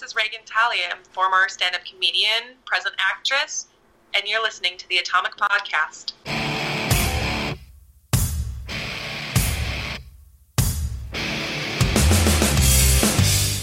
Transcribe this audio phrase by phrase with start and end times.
[0.00, 0.96] this is Regan Tallah.
[1.12, 3.66] Former stand up comedian, present actress,
[4.14, 6.14] and you're listening to the Atomic Podcast.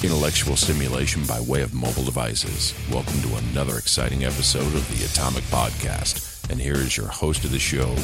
[0.03, 2.75] Intellectual stimulation by way of mobile devices.
[2.91, 6.49] Welcome to another exciting episode of the Atomic Podcast.
[6.51, 7.95] And here is your host of the show,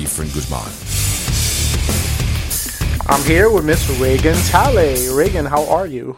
[0.00, 0.72] Efren Guzman.
[3.06, 5.14] I'm here with Miss Regan Tallah.
[5.14, 6.16] Regan, how are you?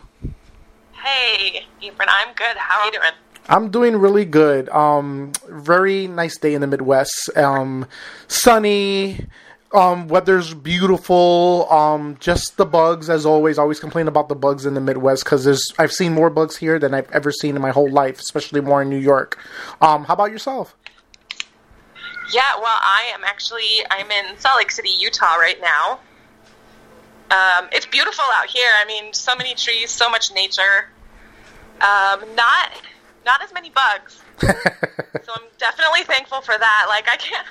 [1.07, 2.57] Hey, Efren, I'm good.
[2.57, 3.13] How are you doing?
[3.49, 4.69] I'm doing really good.
[4.71, 7.31] Um, very nice day in the Midwest.
[7.37, 7.87] Um,
[8.27, 9.25] sunny.
[9.73, 11.71] Um, weather's beautiful.
[11.71, 13.57] Um, just the bugs, as always.
[13.57, 16.57] I always complain about the bugs in the Midwest because there's I've seen more bugs
[16.57, 19.39] here than I've ever seen in my whole life, especially more in New York.
[19.81, 20.75] Um, how about yourself?
[22.33, 26.01] Yeah, well, I am actually I'm in Salt Lake City, Utah, right now.
[27.31, 28.73] Um, it's beautiful out here.
[28.77, 30.91] I mean, so many trees, so much nature.
[31.81, 32.73] Um, not
[33.25, 34.21] not as many bugs.
[34.41, 36.87] so I'm definitely thankful for that.
[36.89, 37.47] Like I can't.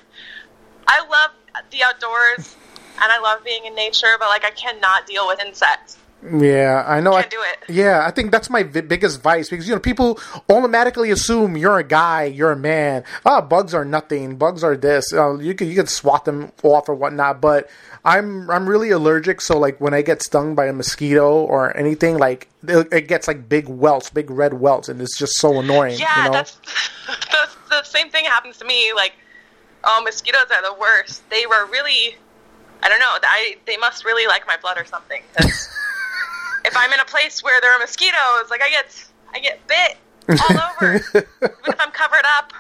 [0.87, 1.31] I love
[1.71, 2.55] the outdoors
[3.01, 5.97] and I love being in nature, but like I cannot deal with insects.
[6.23, 7.13] Yeah, I know.
[7.13, 7.75] I Can't I, do it.
[7.75, 11.77] Yeah, I think that's my vi- biggest vice because you know people automatically assume you're
[11.77, 13.03] a guy, you're a man.
[13.25, 14.35] Ah, bugs are nothing.
[14.37, 15.13] Bugs are this.
[15.13, 17.69] Uh, you could you could swat them off or whatnot, but
[18.05, 19.41] I'm I'm really allergic.
[19.41, 23.27] So like when I get stung by a mosquito or anything, like it, it gets
[23.27, 25.97] like big welts, big red welts, and it's just so annoying.
[25.97, 26.31] Yeah, you know?
[26.31, 26.51] that's
[27.07, 28.93] the, the same thing happens to me.
[28.95, 29.13] Like,
[29.83, 31.27] oh, mosquitoes are the worst.
[31.31, 32.15] They were really,
[32.83, 33.17] I don't know.
[33.23, 35.23] I they must really like my blood or something.
[35.39, 39.97] if I'm in a place where there are mosquitoes, like I get I get bit
[40.29, 40.95] all over.
[41.15, 42.53] Even if I'm covered up,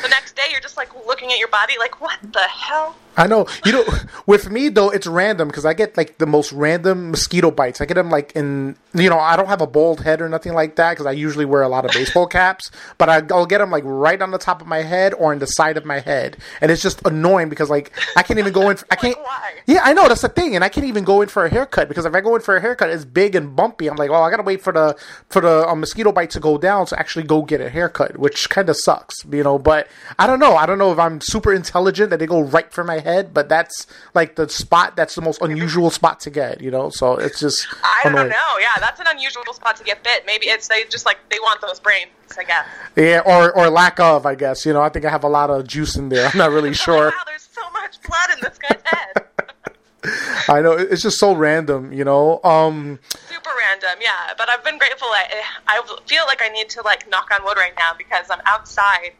[0.00, 2.96] the next day you're just like looking at your body, like what the hell?
[3.16, 3.46] I know.
[3.64, 3.84] You know,
[4.26, 7.80] with me though, it's random because I get like the most random mosquito bites.
[7.80, 10.52] I get them like in, you know, I don't have a bald head or nothing
[10.52, 12.70] like that because I usually wear a lot of baseball caps.
[12.98, 15.38] But I, I'll get them like right on the top of my head or on
[15.38, 18.68] the side of my head, and it's just annoying because like I can't even go
[18.70, 18.76] in.
[18.76, 19.18] For, I can't.
[19.18, 19.54] why?
[19.66, 21.88] Yeah, I know that's the thing, and I can't even go in for a haircut
[21.88, 23.88] because if I go in for a haircut, it's big and bumpy.
[23.88, 24.96] I'm like, oh, I gotta wait for the
[25.28, 28.50] for the uh, mosquito bite to go down to actually go get a haircut, which
[28.50, 29.58] kind of sucks, you know.
[29.58, 29.88] But
[30.18, 30.56] I don't know.
[30.56, 33.48] I don't know if I'm super intelligent that they go right for my head, but
[33.48, 34.96] that's like the spot.
[34.96, 36.90] That's the most unusual spot to get, you know.
[36.90, 38.30] So it's just I don't annoying.
[38.30, 38.58] know.
[38.60, 40.24] Yeah, that's an unusual spot to get bit.
[40.26, 42.10] Maybe it's they just like they want those brains.
[42.38, 42.66] I guess.
[42.96, 44.66] Yeah, or or lack of, I guess.
[44.66, 46.28] You know, I think I have a lot of juice in there.
[46.28, 47.06] I'm not really sure.
[47.06, 49.24] Wow, there's so much blood in this guy's head.
[50.48, 52.40] I know it's just so random, you know.
[52.44, 54.34] Um, Super random, yeah.
[54.38, 55.08] But I've been grateful.
[55.08, 58.40] I, I feel like I need to like knock on wood right now because I'm
[58.46, 59.12] outside,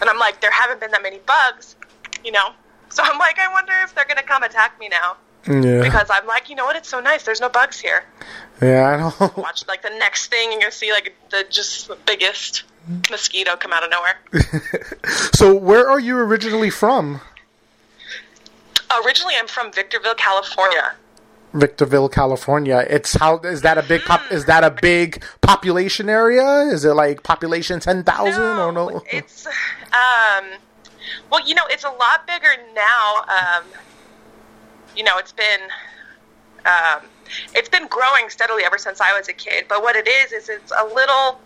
[0.00, 1.76] and I'm like, there haven't been that many bugs,
[2.24, 2.50] you know.
[2.96, 6.26] So I'm like, I wonder if they're gonna come attack me now yeah, because I'm
[6.26, 6.76] like, you know what?
[6.76, 7.22] It's so nice.
[7.24, 8.04] There's no bugs here.
[8.60, 9.32] yeah, I know.
[9.36, 12.64] Watch like the next thing, and you're gonna see like the just the biggest
[13.10, 14.18] mosquito come out of nowhere.
[15.34, 17.20] so, where are you originally from?
[19.04, 20.94] Originally, I'm from Victorville, California.
[21.54, 22.84] Victorville, California.
[22.88, 24.20] It's how is that a big pop?
[24.30, 26.60] Is that a big population area?
[26.72, 29.02] Is it like population ten thousand or no?
[29.10, 30.44] It's um,
[31.30, 33.24] well, you know, it's a lot bigger now.
[33.28, 33.64] Um,
[34.96, 35.60] you know, it's been
[36.66, 37.06] um,
[37.54, 39.66] it's been growing steadily ever since I was a kid.
[39.68, 41.40] But what it is is it's a little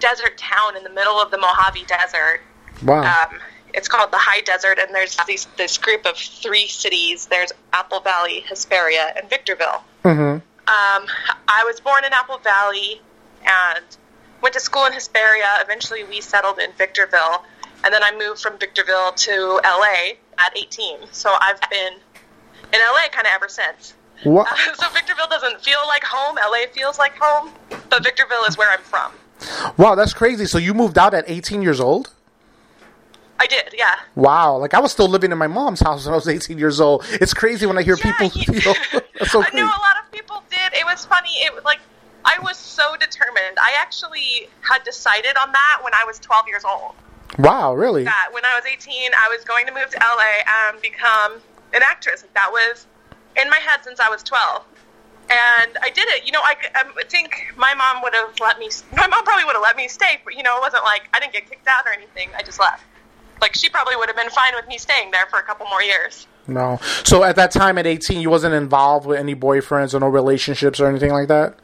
[0.00, 2.40] desert town in the middle of the Mojave Desert.
[2.84, 3.02] Wow.
[3.02, 3.38] Um,
[3.74, 7.26] it's called the High Desert, and there's these, this group of three cities.
[7.26, 9.84] There's Apple Valley, Hesperia, and Victorville.
[10.04, 10.22] Mm-hmm.
[10.22, 10.42] Um,
[11.48, 13.00] I was born in Apple Valley
[13.44, 13.84] and
[14.40, 15.58] went to school in Hesperia.
[15.60, 17.44] Eventually, we settled in Victorville,
[17.84, 20.98] and then I moved from Victorville to LA at 18.
[21.12, 21.94] So I've been
[22.72, 23.94] in LA kind of ever since.
[24.24, 24.50] What?
[24.50, 26.36] Uh, so Victorville doesn't feel like home.
[26.36, 27.50] LA feels like home,
[27.90, 29.12] but Victorville is where I'm from.
[29.76, 30.46] Wow, that's crazy.
[30.46, 32.12] So you moved out at 18 years old?
[33.40, 33.94] I did, yeah.
[34.16, 36.80] Wow, like I was still living in my mom's house when I was 18 years
[36.80, 37.04] old.
[37.12, 38.40] It's crazy when I hear Yeah, people.
[38.40, 40.72] you- You know, that's so I know a lot of people did.
[40.76, 41.30] It was funny.
[41.44, 41.78] It was like
[42.24, 43.56] I was so determined.
[43.62, 46.94] I actually had decided on that when I was 12 years old.
[47.36, 48.04] Wow, really?
[48.04, 51.34] that when I was 18, I was going to move to LA and become
[51.74, 52.24] an actress.
[52.34, 52.86] That was
[53.40, 54.64] in my head since I was 12.
[55.30, 56.24] And I did it.
[56.24, 59.54] You know, I, I think my mom would have let me, my mom probably would
[59.54, 61.84] have let me stay, but, you know, it wasn't like I didn't get kicked out
[61.86, 62.30] or anything.
[62.36, 62.82] I just left.
[63.40, 65.82] Like, she probably would have been fine with me staying there for a couple more
[65.82, 66.26] years.
[66.48, 66.80] No.
[67.04, 70.80] So at that time, at 18, you wasn't involved with any boyfriends or no relationships
[70.80, 71.58] or anything like that?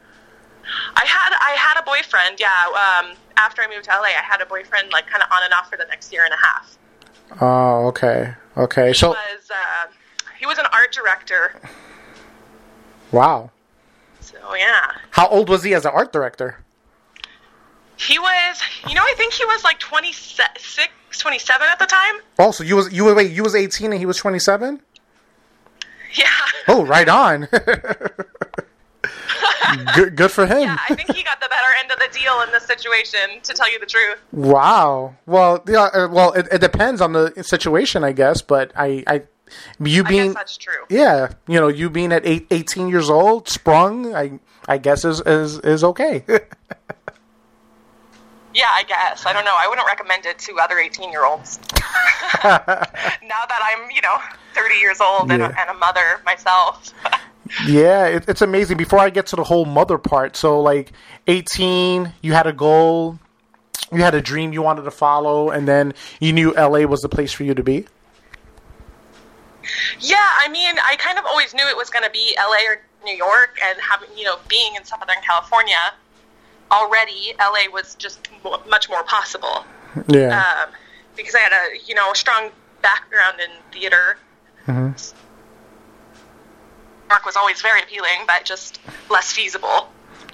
[0.95, 3.01] I had I had a boyfriend, yeah.
[3.01, 5.53] Um, after I moved to LA, I had a boyfriend like kind of on and
[5.53, 6.77] off for the next year and a half.
[7.41, 8.33] Oh, okay.
[8.57, 8.87] Okay.
[8.89, 9.87] He So, was uh,
[10.39, 11.59] he was an art director.
[13.11, 13.49] wow.
[14.21, 16.57] So yeah, How old was he as an art director?
[17.97, 20.77] He was, you know, I think he was like 26,
[21.17, 22.15] 27 at the time.
[22.39, 24.81] Oh, so you was you were wait, you was eighteen and he was twenty seven.
[26.13, 26.25] Yeah.
[26.67, 27.47] Oh, right on.
[29.95, 30.61] good, good for him.
[30.61, 33.53] Yeah, I think he got the better end of the deal in this situation, to
[33.53, 34.21] tell you the truth.
[34.31, 35.15] Wow.
[35.25, 35.89] Well, yeah.
[35.93, 38.41] uh, Well, it, it depends on the situation, I guess.
[38.41, 39.21] But I, I,
[39.79, 40.83] you I being, guess that's true.
[40.89, 45.21] yeah, you know, you being at eight, 18 years old, sprung, I, I guess is
[45.21, 46.23] is is okay.
[48.53, 49.25] Yeah, I guess.
[49.25, 49.53] I don't know.
[49.53, 51.59] I wouldn't recommend it to other 18 year olds.
[52.43, 54.15] now that I'm, you know,
[54.53, 55.49] 30 years old and, Yeah.
[55.53, 56.93] a, and a mother myself.
[57.67, 58.77] Yeah, it, it's amazing.
[58.77, 60.91] Before I get to the whole mother part, so like
[61.27, 63.19] 18, you had a goal,
[63.91, 67.09] you had a dream you wanted to follow, and then you knew LA was the
[67.09, 67.85] place for you to be.
[69.99, 72.81] yeah, I mean, I kind of always knew it was going to be LA or
[73.03, 75.93] New York, and having, you know, being in Southern California
[76.71, 78.27] already, LA was just
[78.69, 79.65] much more possible.
[80.07, 80.43] Yeah.
[80.65, 80.73] um,
[81.15, 82.49] because I had a you know a strong
[82.81, 84.17] background in theater.
[87.09, 88.79] Mark was always very appealing, but just
[89.09, 89.89] less feasible.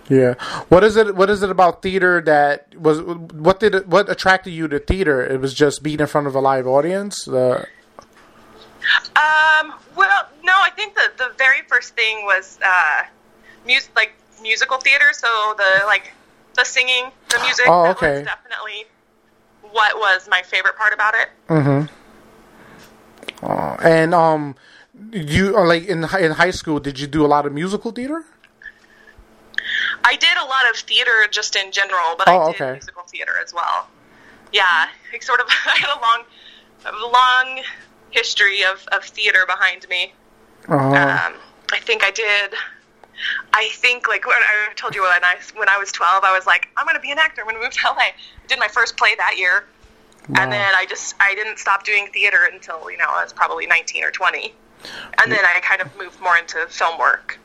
[0.09, 0.33] Yeah.
[0.69, 1.15] What is it?
[1.15, 3.01] What is it about theater that was?
[3.01, 3.75] What did?
[3.75, 5.21] It, what attracted you to theater?
[5.21, 7.27] It was just being in front of a live audience.
[7.27, 7.65] Uh,
[9.15, 13.03] Um, well, no, I think the the very first thing was uh,
[13.65, 15.13] mus- like musical theater.
[15.13, 16.11] So the like
[16.55, 17.65] the singing, the music.
[17.67, 18.17] Oh, that okay.
[18.17, 18.85] was definitely
[19.71, 21.89] what was my favorite part about it.
[23.43, 24.55] And um,
[25.11, 26.79] you uh, like in in high school?
[26.79, 28.23] Did you do a lot of musical theater?
[30.03, 32.71] I did a lot of theater just in general, but Oh, I did okay.
[32.73, 33.87] musical theater as well.
[34.51, 35.47] Yeah, like sort of.
[35.49, 37.63] I had a long, long
[38.11, 40.13] history of, of theater behind me.
[40.67, 41.33] Uh, Um,
[41.71, 42.53] I think I did.
[43.53, 46.45] I think like when I told you when I when I was twelve, I was
[46.47, 47.41] like, I'm going to be an actor.
[47.41, 47.97] I'm going to move to LA.
[47.97, 48.13] I
[48.47, 49.65] did my first play that year,
[50.29, 50.43] Wow.
[50.43, 53.65] and then I just I didn't stop doing theater until you know I was probably
[53.65, 54.53] 19 or 20,
[55.21, 57.39] and then I kind of moved more into film work.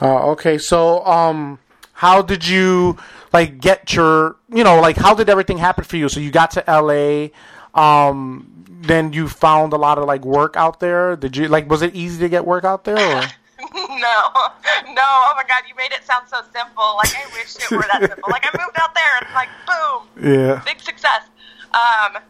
[0.00, 0.58] uh, okay.
[0.58, 1.58] So um,
[1.92, 2.96] how did you
[3.32, 4.36] like get your?
[4.52, 6.08] You know, like how did everything happen for you?
[6.08, 7.32] So you got to L.A.
[7.74, 11.14] Um, then you found a lot of like work out there.
[11.16, 11.70] Did you like?
[11.70, 12.96] Was it easy to get work out there?
[12.96, 13.22] Or?
[13.74, 14.16] no,
[14.92, 15.06] no.
[15.06, 16.96] Oh my God, you made it sound so simple.
[16.96, 18.28] Like I wish it were that simple.
[18.30, 20.62] Like I moved out there and it's like boom, yeah.
[20.64, 21.22] big success.
[21.74, 22.22] Um,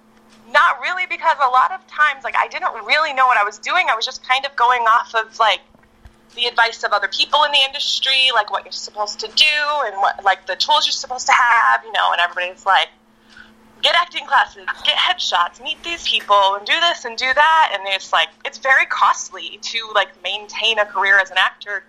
[0.53, 3.59] not really because a lot of times, like I didn't really know what I was
[3.59, 3.87] doing.
[3.91, 5.61] I was just kind of going off of like
[6.35, 9.57] the advice of other people in the industry, like what you're supposed to do
[9.87, 12.13] and what like the tools you're supposed to have, you know.
[12.13, 12.89] And everybody's like,
[13.83, 17.71] get acting classes, get headshots, meet these people, and do this and do that.
[17.75, 21.85] And it's like it's very costly to like maintain a career as an actor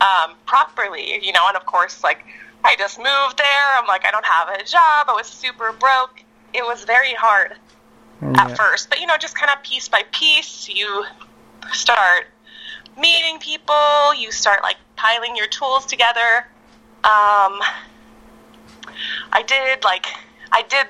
[0.00, 1.46] um, properly, you know.
[1.48, 2.24] And of course, like
[2.64, 3.78] I just moved there.
[3.78, 5.08] I'm like I don't have a job.
[5.08, 6.24] I was super broke.
[6.54, 7.56] It was very hard
[8.20, 11.04] at first, but you know, just kind of piece by piece, you
[11.72, 12.26] start
[12.98, 14.14] meeting people.
[14.14, 16.46] You start like piling your tools together.
[17.04, 17.60] Um,
[19.32, 20.06] I did like
[20.52, 20.86] I did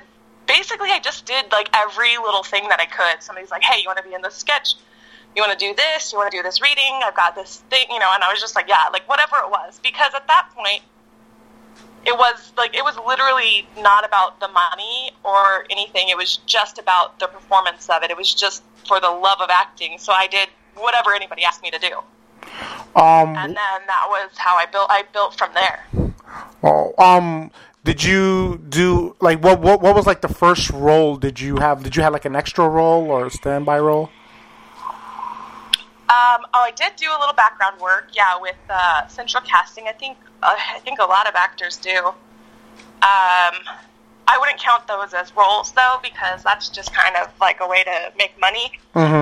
[0.47, 3.23] basically I just did like every little thing that I could.
[3.23, 4.75] Somebody's like, "Hey, you want to be in this sketch?
[5.37, 6.13] You want to do this?
[6.13, 7.01] You want to do this reading?
[7.05, 9.51] I've got this thing, you know." And I was just like, "Yeah, like whatever it
[9.51, 10.83] was," because at that point,
[12.07, 16.09] it was like it was literally not about the money or anything.
[16.09, 18.11] It was just about the performance of it.
[18.11, 19.99] It was just for the love of acting.
[19.99, 21.99] So I did whatever anybody asked me to do,
[22.95, 23.37] Um.
[23.37, 24.87] and then that was how I built.
[24.91, 25.87] I built from there.
[26.63, 27.51] Oh, um,
[27.85, 29.61] did you do like what?
[29.61, 29.81] What?
[29.81, 31.17] What was like the first role?
[31.17, 31.83] Did you have?
[31.83, 34.11] Did you have like an extra role or a standby role?
[36.11, 39.89] Um, oh, I did do a little background work, yeah, with uh, central casting.
[39.89, 42.13] I think I think a lot of actors do.
[43.01, 43.55] Um,
[44.31, 47.83] I wouldn't count those as roles though, because that's just kind of like a way
[47.85, 48.73] to make money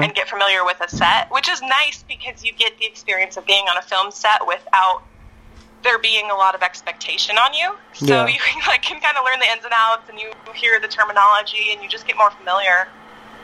[0.02, 3.46] and get familiar with a set, which is nice because you get the experience of
[3.46, 5.02] being on a film set without
[5.85, 7.76] there being a lot of expectation on you.
[7.94, 8.26] So Yeah.
[8.26, 10.88] you can, like can kind of learn the ins and outs, and you hear the
[10.88, 12.88] terminology, and you just get more familiar.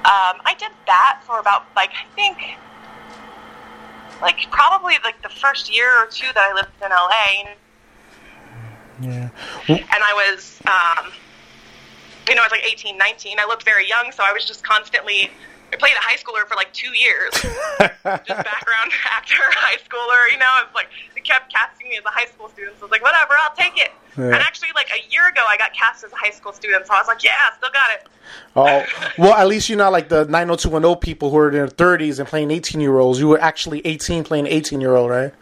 [0.04, 2.38] Um, I did that for about like I think
[4.20, 7.54] like probably like the first year or two that I lived in LA,
[9.02, 9.28] Yeah.
[9.68, 11.12] and I was, um,
[12.28, 13.38] you know, I was like 18, 19.
[13.38, 15.30] I looked very young, so I was just constantly.
[15.72, 20.30] I played a high schooler for like two years, just background actor, high schooler.
[20.30, 22.76] You know, it's like they kept casting me as a high school student.
[22.76, 23.90] So I was like, whatever, I'll take it.
[24.18, 24.24] Yeah.
[24.24, 26.92] And actually, like a year ago, I got cast as a high school student, so
[26.92, 28.06] I was like, yeah, still got it.
[28.54, 28.84] Oh,
[29.18, 32.28] well, at least you're not like the 90210 people who are in their 30s and
[32.28, 33.18] playing 18 year olds.
[33.18, 35.32] You were actually 18 playing 18 year old, right?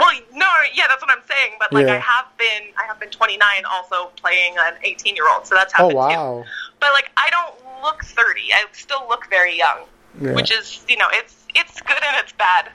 [0.00, 1.52] Well, no, yeah, that's what I'm saying.
[1.58, 1.94] But like, Yeah.
[1.94, 5.72] I have been, I have been 29, also playing an 18 year old, so that's
[5.78, 6.42] Oh wow.
[6.42, 6.48] too.
[6.80, 8.52] But like, I don't look 30.
[8.52, 9.84] I still look very young,
[10.20, 10.32] Yeah.
[10.32, 12.70] which is, you know, it's it's good and it's bad.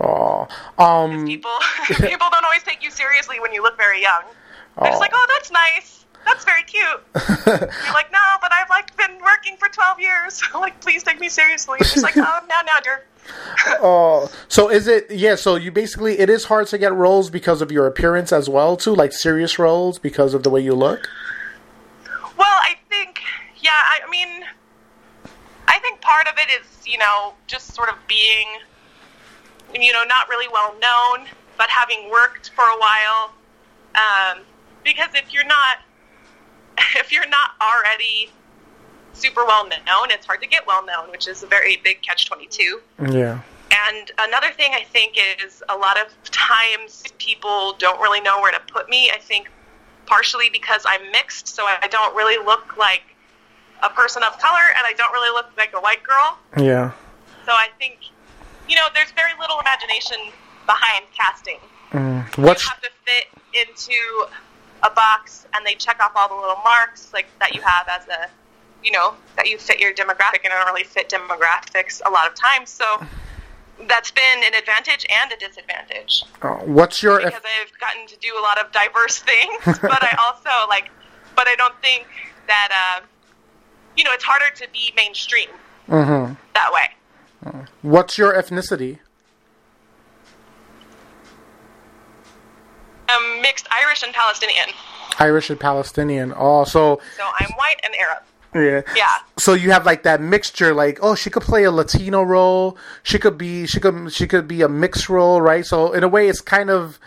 [0.00, 0.46] Oh.
[0.78, 1.26] Um.
[1.26, 1.50] People
[1.86, 4.22] people don't always take you seriously when you look very young.
[4.80, 6.04] They're just like, oh, that's nice.
[6.26, 6.84] That's very cute.
[7.46, 10.42] You're like, no, but I've like been working for 12 years.
[10.54, 11.78] like, please take me seriously.
[11.80, 13.04] It's like, oh, now, now, dear.
[13.80, 15.10] Oh, so is it?
[15.10, 15.34] Yeah.
[15.34, 18.76] So you basically, it is hard to get roles because of your appearance as well,
[18.76, 21.08] too, like serious roles because of the way you look.
[22.36, 23.20] Well, I think,
[23.58, 24.44] yeah, I, I mean,
[25.66, 28.46] I think part of it is, you know, just sort of being,
[29.74, 31.26] you know, not really well known,
[31.58, 33.32] but having worked for a while.
[33.94, 34.44] Um,
[34.84, 35.78] because if you're not,
[36.96, 38.30] if you're not already
[39.12, 42.26] super well known, it's hard to get well known, which is a very big catch
[42.26, 42.80] 22.
[43.10, 43.40] Yeah.
[43.88, 48.52] And another thing I think is a lot of times people don't really know where
[48.52, 49.10] to put me.
[49.10, 49.50] I think
[50.06, 53.02] partially because I'm mixed, so I don't really look like
[53.82, 56.38] a person of color and I don't really look like a white girl.
[56.56, 56.92] Yeah.
[57.44, 57.98] So I think,
[58.68, 60.16] you know, there's very little imagination
[60.66, 61.58] behind casting.
[61.92, 62.24] Mm.
[62.38, 64.26] What's You have to fit into
[64.86, 68.06] a box and they check off all the little marks like that you have as
[68.08, 68.28] a
[68.84, 72.26] you know that you fit your demographic and I don't really fit demographics a lot
[72.30, 73.04] of times so
[73.88, 77.18] that's been an advantage and a disadvantage uh, what's your?
[77.18, 80.90] because I've gotten to do a lot of diverse things but I also like
[81.34, 82.06] but I don't think
[82.46, 83.06] that uh,
[83.96, 85.48] you know it's harder to be mainstream
[85.86, 86.88] hmm that way
[87.82, 88.98] What's your ethnicity?
[93.08, 94.68] I'm mixed Irish and Palestinian
[95.18, 96.34] Irish and Palestinian.
[96.36, 98.22] Oh, so so I'm white and Arab
[98.64, 98.82] yeah.
[98.94, 102.76] yeah So you have like that mixture, like oh, she could play a Latino role.
[103.02, 105.64] She could be, she could, she could be a mixed role, right?
[105.64, 106.98] So in a way, it's kind of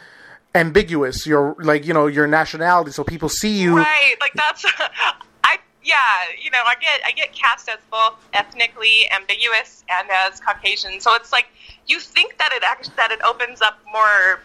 [0.55, 1.25] ambiguous.
[1.25, 3.77] Your like, you know, your nationality, so people see you.
[3.77, 4.65] Right, like that's
[5.43, 5.95] I yeah,
[6.41, 10.99] you know, I get I get cast as both ethnically ambiguous and as Caucasian.
[10.99, 11.47] So it's like
[11.87, 14.41] you think that it act- that it opens up more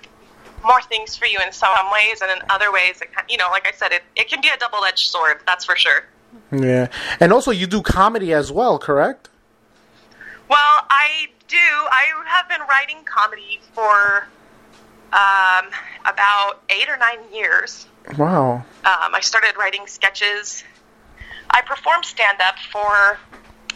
[0.64, 3.66] more things for you in some ways and in other ways it you know, like
[3.66, 6.04] I said it it can be a double-edged sword, that's for sure.
[6.50, 6.88] Yeah,
[7.20, 9.28] and also you do comedy as well, correct?
[10.48, 11.56] Well, I do.
[11.56, 14.26] I have been writing comedy for
[15.12, 15.70] um,
[16.04, 17.86] about 8 or 9 years.
[18.18, 18.56] Wow.
[18.84, 20.64] um, I started writing sketches.
[21.50, 23.18] I performed stand up for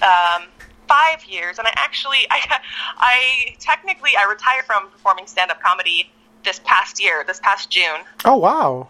[0.02, 0.49] um,
[0.88, 2.61] five years, and I actually, I,
[2.99, 6.11] I technically, I retired from performing stand up comedy
[6.45, 8.00] this past year, this past June.
[8.25, 8.88] Oh wow.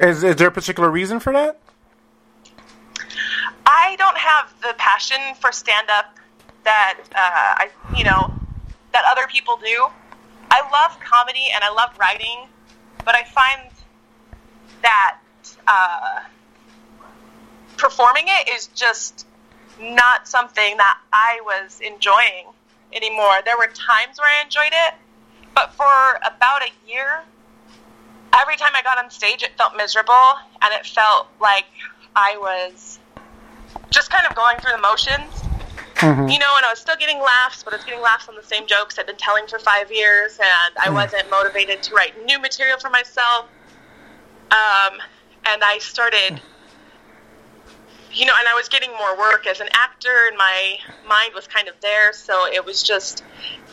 [0.00, 1.58] Is is there a particular reason for that?
[3.66, 6.16] I don't have the passion for stand up
[6.64, 8.32] that uh, I, you know,
[8.92, 9.86] that other people do.
[10.50, 12.48] I love comedy and I love writing,
[13.04, 13.70] but I find
[14.82, 15.18] that
[15.66, 16.20] uh,
[17.76, 19.26] performing it is just
[19.80, 22.46] not something that I was enjoying
[22.92, 23.40] anymore.
[23.44, 24.94] There were times where I enjoyed it,
[25.58, 27.24] but for about a year,
[28.40, 30.14] every time I got on stage, it felt miserable
[30.62, 31.66] and it felt like
[32.14, 33.00] I was
[33.90, 35.42] just kind of going through the motions.
[35.96, 36.32] Mhm.
[36.32, 38.42] You know, and I was still getting laughs, but I was getting laughs on the
[38.44, 42.38] same jokes I'd been telling for five years, and I wasn't motivated to write new
[42.38, 43.46] material for myself.
[44.52, 45.02] Um,
[45.44, 46.40] and I started,
[48.12, 51.48] you know, and I was getting more work as an actor, and my mind was
[51.48, 53.24] kind of there, so it was just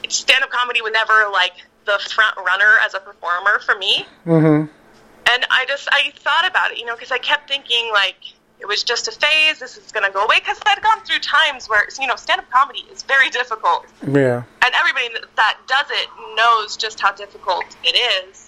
[0.10, 1.54] stand up comedy was never like
[1.86, 4.66] the front runner as a performer for me Mm-hmm.
[5.34, 8.16] and I just I thought about it, you know, because I kept thinking like
[8.60, 9.60] it was just a phase.
[9.60, 12.40] This is going to go away because I'd gone through times where you know stand
[12.40, 14.44] up comedy is very difficult, Yeah.
[14.64, 18.48] and everybody that does it knows just how difficult it is.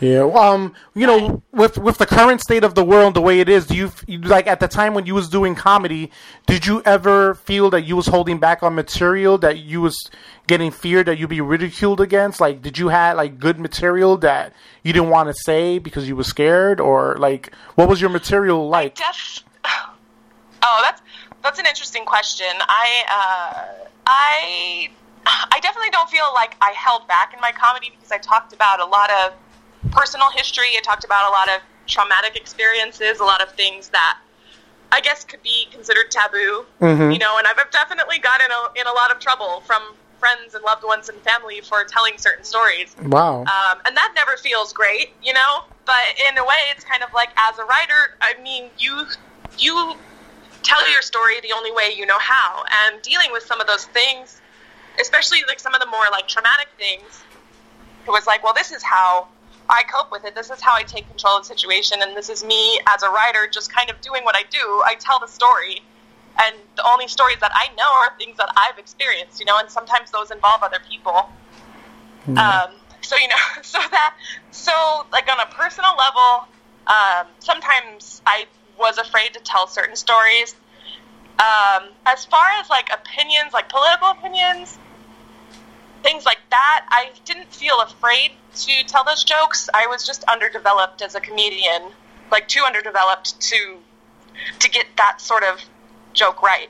[0.00, 0.24] Yeah.
[0.24, 0.74] well, Um.
[0.94, 3.76] You know, with with the current state of the world, the way it is, do
[3.76, 6.10] you, you like at the time when you was doing comedy?
[6.46, 9.96] Did you ever feel that you was holding back on material that you was
[10.46, 12.40] getting feared that you'd be ridiculed against?
[12.40, 16.16] Like, did you have like good material that you didn't want to say because you
[16.16, 18.96] were scared, or like what was your material like?
[18.96, 21.02] Def- oh, that's
[21.42, 22.46] that's an interesting question.
[22.60, 24.90] I uh, I
[25.26, 28.80] I definitely don't feel like I held back in my comedy because I talked about
[28.80, 29.32] a lot of
[29.90, 30.66] personal history.
[30.76, 34.18] I talked about a lot of traumatic experiences, a lot of things that
[34.90, 36.66] I guess could be considered taboo.
[36.80, 37.12] Mhm.
[37.12, 39.82] You know, and I've definitely gotten in a, in a lot of trouble from
[40.22, 42.94] friends and loved ones and family for telling certain stories.
[43.02, 43.40] Wow.
[43.40, 45.64] Um, and that never feels great, you know.
[45.84, 49.06] But in a way, it's kind of like as a writer, I mean, you
[49.58, 49.96] you
[50.62, 53.86] tell your story the only way you know how, and dealing with some of those
[53.86, 54.40] things,
[55.00, 57.24] especially like some of the more like traumatic things,
[58.06, 59.26] it was like, well, this is how
[59.68, 60.36] I cope with it.
[60.36, 63.10] This is how I take control of the situation, and this is me as a
[63.10, 64.82] writer just kind of doing what I do.
[64.86, 65.82] I tell the story,
[66.40, 69.68] and the only stories that I know are things that I've experienced, you know, and
[69.68, 71.30] sometimes those involve other people.
[72.38, 72.70] Um,
[73.02, 74.16] so you know, so that,
[74.50, 74.72] so
[75.12, 76.46] like on a personal level,
[76.86, 78.46] um, sometimes I
[78.78, 80.54] was afraid to tell certain stories.
[81.38, 84.78] Um, as far as like opinions, like political opinions,
[86.02, 89.68] things like that, I didn't feel afraid to tell those jokes.
[89.74, 91.82] I was just underdeveloped as a comedian,
[92.30, 93.78] like too underdeveloped to
[94.60, 95.60] to get that sort of
[96.14, 96.68] joke right.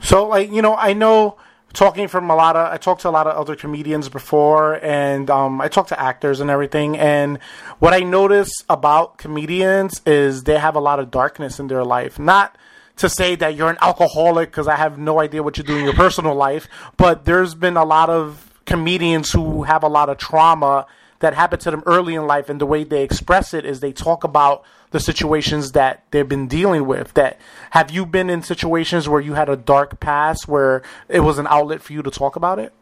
[0.00, 1.36] So, like, you know, I know
[1.72, 5.28] talking from a lot of, I talked to a lot of other comedians before, and
[5.28, 6.96] um, I talked to actors and everything.
[6.96, 7.38] And
[7.80, 12.18] what I notice about comedians is they have a lot of darkness in their life.
[12.18, 12.56] Not
[12.96, 15.84] to say that you're an alcoholic, because I have no idea what you do in
[15.84, 16.66] your personal life,
[16.96, 20.86] but there's been a lot of comedians who have a lot of trauma
[21.18, 23.92] that happened to them early in life, and the way they express it is they
[23.92, 27.14] talk about the situations that they've been dealing with.
[27.14, 27.38] That
[27.70, 31.46] have you been in situations where you had a dark past where it was an
[31.48, 32.72] outlet for you to talk about it?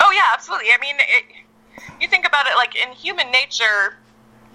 [0.00, 0.68] Oh yeah, absolutely.
[0.70, 1.24] I mean, it,
[2.00, 3.96] you think about it like in human nature,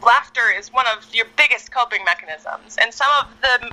[0.05, 3.71] laughter is one of your biggest coping mechanisms, and some of the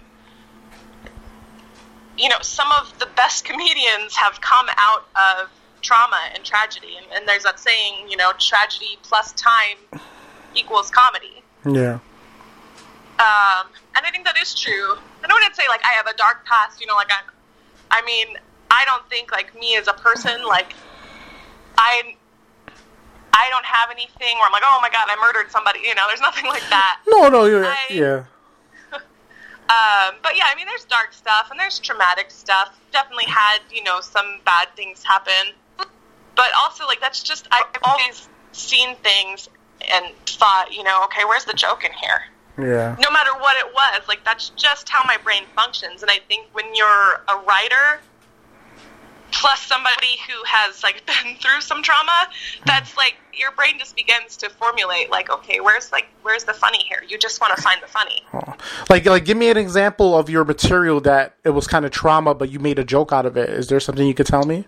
[2.17, 5.51] you know, some of the best comedians have come out of
[5.83, 6.97] trauma and tragedy.
[6.97, 10.01] And, and there's that saying, you know, tragedy plus time
[10.55, 11.43] equals comedy.
[11.65, 11.99] Yeah.
[13.19, 14.97] Um, and I think that is true.
[15.25, 17.25] I wouldn't say like I have a dark past, you know, like I'm,
[17.91, 18.37] I mean,
[18.71, 20.75] I don't think like me as a person, like
[21.79, 22.15] I,
[23.33, 25.81] I don't have anything where I'm like, oh my god, I murdered somebody.
[25.85, 27.01] You know, there's nothing like that.
[27.09, 28.25] No, no, you're, I- yeah.
[29.69, 32.79] Um, but yeah, I mean, there's dark stuff and there's traumatic stuff.
[32.93, 35.55] Definitely had, you know, some bad things happen.
[36.37, 39.49] But also, like, that's just, I've always seen things
[39.93, 42.23] and thought, you know, okay, where's the joke in here?
[42.59, 42.97] Yeah.
[43.01, 46.03] No matter what it was, like, that's just how my brain functions.
[46.03, 46.87] And I think when you're
[47.29, 48.01] a writer,
[49.33, 52.29] plus somebody who has, like, been through some trauma,
[52.65, 52.97] that's mm.
[52.97, 57.03] like, your brain just begins to formulate, like, okay, where's, like, where's the funny here?
[57.07, 58.23] You just want to find the funny.
[58.33, 58.55] Oh.
[58.89, 62.35] Like, like, give me an example of your material that it was kind of trauma,
[62.35, 63.51] but you made a joke out of it.
[63.51, 64.67] Is there something you could tell me?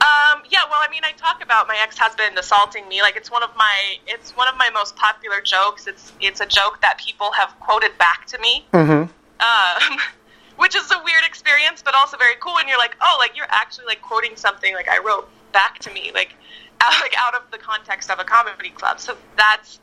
[0.00, 3.00] Um, yeah, well, I mean, I talk about my ex-husband assaulting me.
[3.02, 5.86] Like, it's one of my, it's one of my most popular jokes.
[5.86, 8.66] It's, it's a joke that people have quoted back to me.
[8.72, 9.10] Mm-hmm.
[9.40, 9.98] Um,
[10.56, 12.58] which is a weird experience, but also very cool.
[12.58, 15.92] And you're like, oh, like you're actually like quoting something like I wrote back to
[15.92, 16.34] me, like,
[16.80, 19.00] out, like out of the context of a comedy club.
[19.00, 19.80] So that's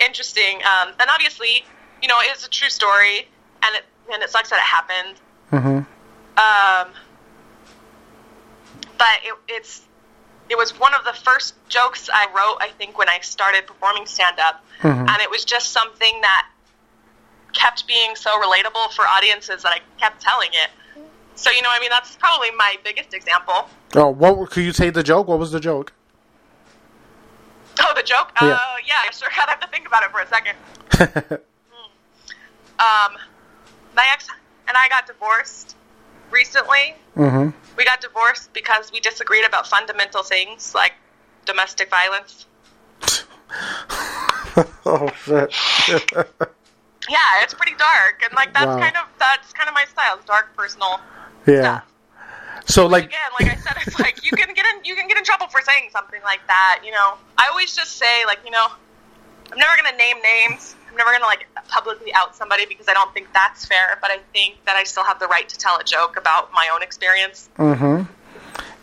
[0.00, 0.56] interesting.
[0.64, 1.64] Um, and obviously,
[2.02, 3.28] you know, it's a true story,
[3.62, 5.20] and it and it sucks that it happened.
[5.52, 6.88] Mm-hmm.
[6.88, 6.94] Um,
[8.98, 9.82] but it, it's
[10.50, 12.58] it was one of the first jokes I wrote.
[12.60, 15.08] I think when I started performing stand up, Mhm.
[15.08, 16.46] and it was just something that
[17.52, 20.70] kept being so relatable for audiences that I kept telling it.
[21.36, 23.68] So you know, I mean, that's probably my biggest example.
[23.96, 25.28] Oh, what could you say the joke?
[25.28, 25.92] What was the joke?
[27.80, 28.30] Oh, the joke?
[28.40, 28.52] Yeah.
[28.52, 31.40] Uh, yeah, I sure gotta have to think about it for a second.
[32.76, 33.12] Um,
[33.94, 34.26] my ex
[34.66, 35.76] and I got divorced
[36.30, 36.94] recently.
[37.16, 37.50] mm-hmm.
[37.76, 40.92] We got divorced because we disagreed about fundamental things like
[41.44, 42.46] domestic violence.
[44.86, 45.10] oh
[45.50, 46.10] shit.
[47.06, 48.78] Yeah, it's pretty dark, and like that's Wow.
[48.80, 51.00] kind of that's kind of my style, dark, personal
[51.46, 51.60] yeah.
[51.60, 51.92] stuff.
[52.64, 55.18] So like, Again, like I said, it's like you can get in you can get
[55.18, 56.80] in trouble for saying something like that.
[56.82, 58.68] You know, I always just say like you know,
[59.52, 60.76] I'm never gonna name names.
[60.94, 63.98] I'm never gonna like publicly out somebody because I don't think that's fair.
[64.00, 66.68] But I think that I still have the right to tell a joke about my
[66.72, 67.48] own experience.
[67.58, 68.04] mm-hmm.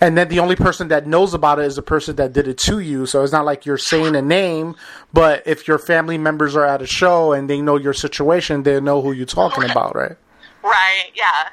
[0.02, 2.58] And then the only person that knows about it is the person that did it
[2.60, 3.06] to you.
[3.06, 4.76] So it's not like you're saying a name,
[5.14, 8.82] but if your family members are at a show and they know your situation, they
[8.82, 10.18] know who you're talking about, right?
[10.64, 11.12] Right?
[11.14, 11.50] Yeah.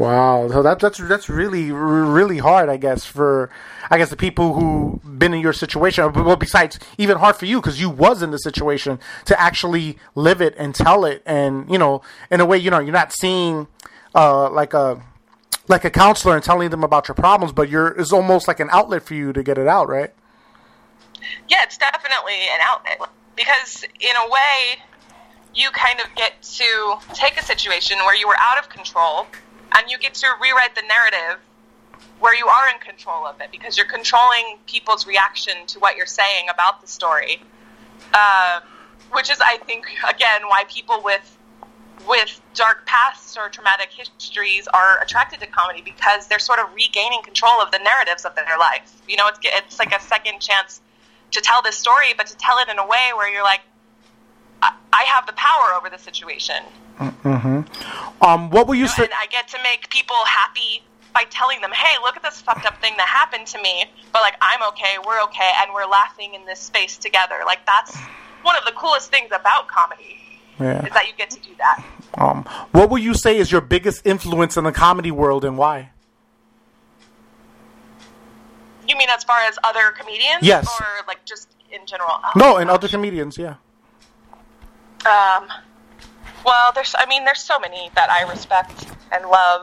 [0.00, 3.50] Wow, so that, that's that's really really hard, I guess, for
[3.90, 6.10] I guess the people who been in your situation.
[6.14, 10.40] Well, besides, even hard for you because you was in the situation to actually live
[10.40, 13.66] it and tell it, and you know, in a way, you know, you're not seeing
[14.14, 15.02] uh, like a
[15.68, 18.70] like a counselor and telling them about your problems, but you're it's almost like an
[18.72, 20.14] outlet for you to get it out, right?
[21.46, 24.80] Yeah, it's definitely an outlet because in a way,
[25.54, 29.26] you kind of get to take a situation where you were out of control
[29.76, 31.40] and you get to rewrite the narrative
[32.18, 36.06] where you are in control of it because you're controlling people's reaction to what you're
[36.06, 37.40] saying about the story.
[38.12, 38.60] Uh,
[39.12, 41.36] which is, I think, again, why people with
[42.08, 47.20] with dark pasts or traumatic histories are attracted to comedy because they're sort of regaining
[47.22, 49.02] control of the narratives of their life.
[49.06, 50.80] You know, it's it's like a second chance
[51.32, 53.60] to tell this story, but to tell it in a way where you're like,
[54.92, 56.56] I, have the power over the situation.
[56.98, 58.24] Mm-hmm.
[58.24, 59.04] Um, what will you, you know, say?
[59.04, 60.82] And I get to make people happy
[61.14, 64.20] by telling them, "Hey, look at this fucked up thing that happened to me, but
[64.20, 67.96] like I'm okay, we're okay, and we're laughing in this space together." Like that's
[68.42, 70.18] one of the coolest things about comedy.
[70.58, 70.84] Yeah.
[70.84, 71.82] Is that you get to do that.
[72.14, 75.90] Um, what will you say is your biggest influence in the comedy world and why?
[78.86, 80.42] You mean as far as other comedians?
[80.42, 80.66] Yes.
[80.80, 82.10] Or like just in general?
[82.12, 83.54] Oh, No, and other comedians, yeah.
[85.06, 85.48] Um,
[86.44, 89.62] well, there's, I mean, there's so many that I respect and love.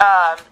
[0.00, 0.44] Um,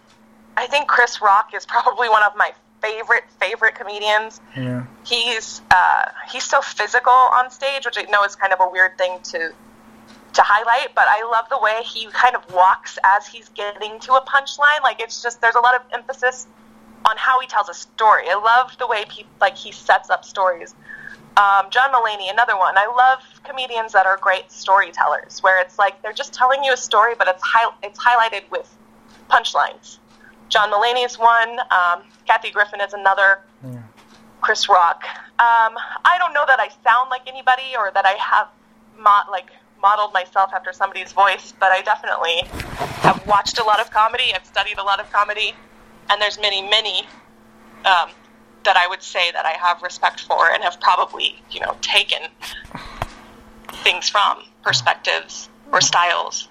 [0.56, 4.40] I think Chris Rock is probably one of my favorite, favorite comedians.
[4.56, 4.84] Yeah.
[5.04, 8.96] He's, uh, he's so physical on stage, which I know is kind of a weird
[8.98, 9.52] thing to,
[10.34, 14.14] to highlight, but I love the way he kind of walks as he's getting to
[14.14, 14.82] a punchline.
[14.82, 16.46] Like, it's just, there's a lot of emphasis
[17.08, 18.24] on how he tells a story.
[18.28, 20.74] I love the way people, like, he sets up stories.
[21.38, 22.76] Um, John Mulaney, another one.
[22.76, 26.76] I love comedians that are great storytellers, where it's like they're just telling you a
[26.76, 28.68] story, but it's hi- it's highlighted with
[29.30, 29.98] punchlines.
[30.48, 31.60] John Mulaney is one.
[31.70, 33.40] Um, Kathy Griffin is another.
[34.40, 35.02] Chris Rock.
[35.40, 35.74] Um,
[36.04, 38.48] I don't know that I sound like anybody or that I have
[38.96, 39.46] mo- like
[39.80, 42.42] modeled myself after somebody's voice, but I definitely
[43.02, 44.32] have watched a lot of comedy.
[44.34, 45.54] I've studied a lot of comedy,
[46.10, 47.06] and there's many, many
[47.84, 48.10] um,
[48.64, 52.22] that I would say that I have respect for and have probably, you know, taken
[53.84, 56.48] things from perspectives or styles.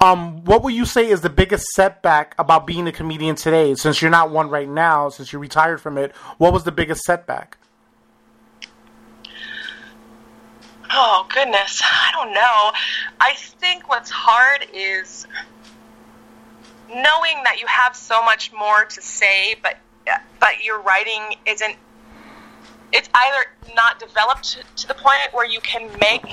[0.00, 3.74] Um, what would you say is the biggest setback about being a comedian today?
[3.74, 7.02] Since you're not one right now, since you retired from it, what was the biggest
[7.02, 7.56] setback?
[10.94, 12.72] Oh goodness, I don't know.
[13.18, 15.26] I think what's hard is
[16.88, 19.78] knowing that you have so much more to say, but
[20.40, 21.76] but your writing isn't.
[22.92, 26.24] It's either not developed to the point where you can make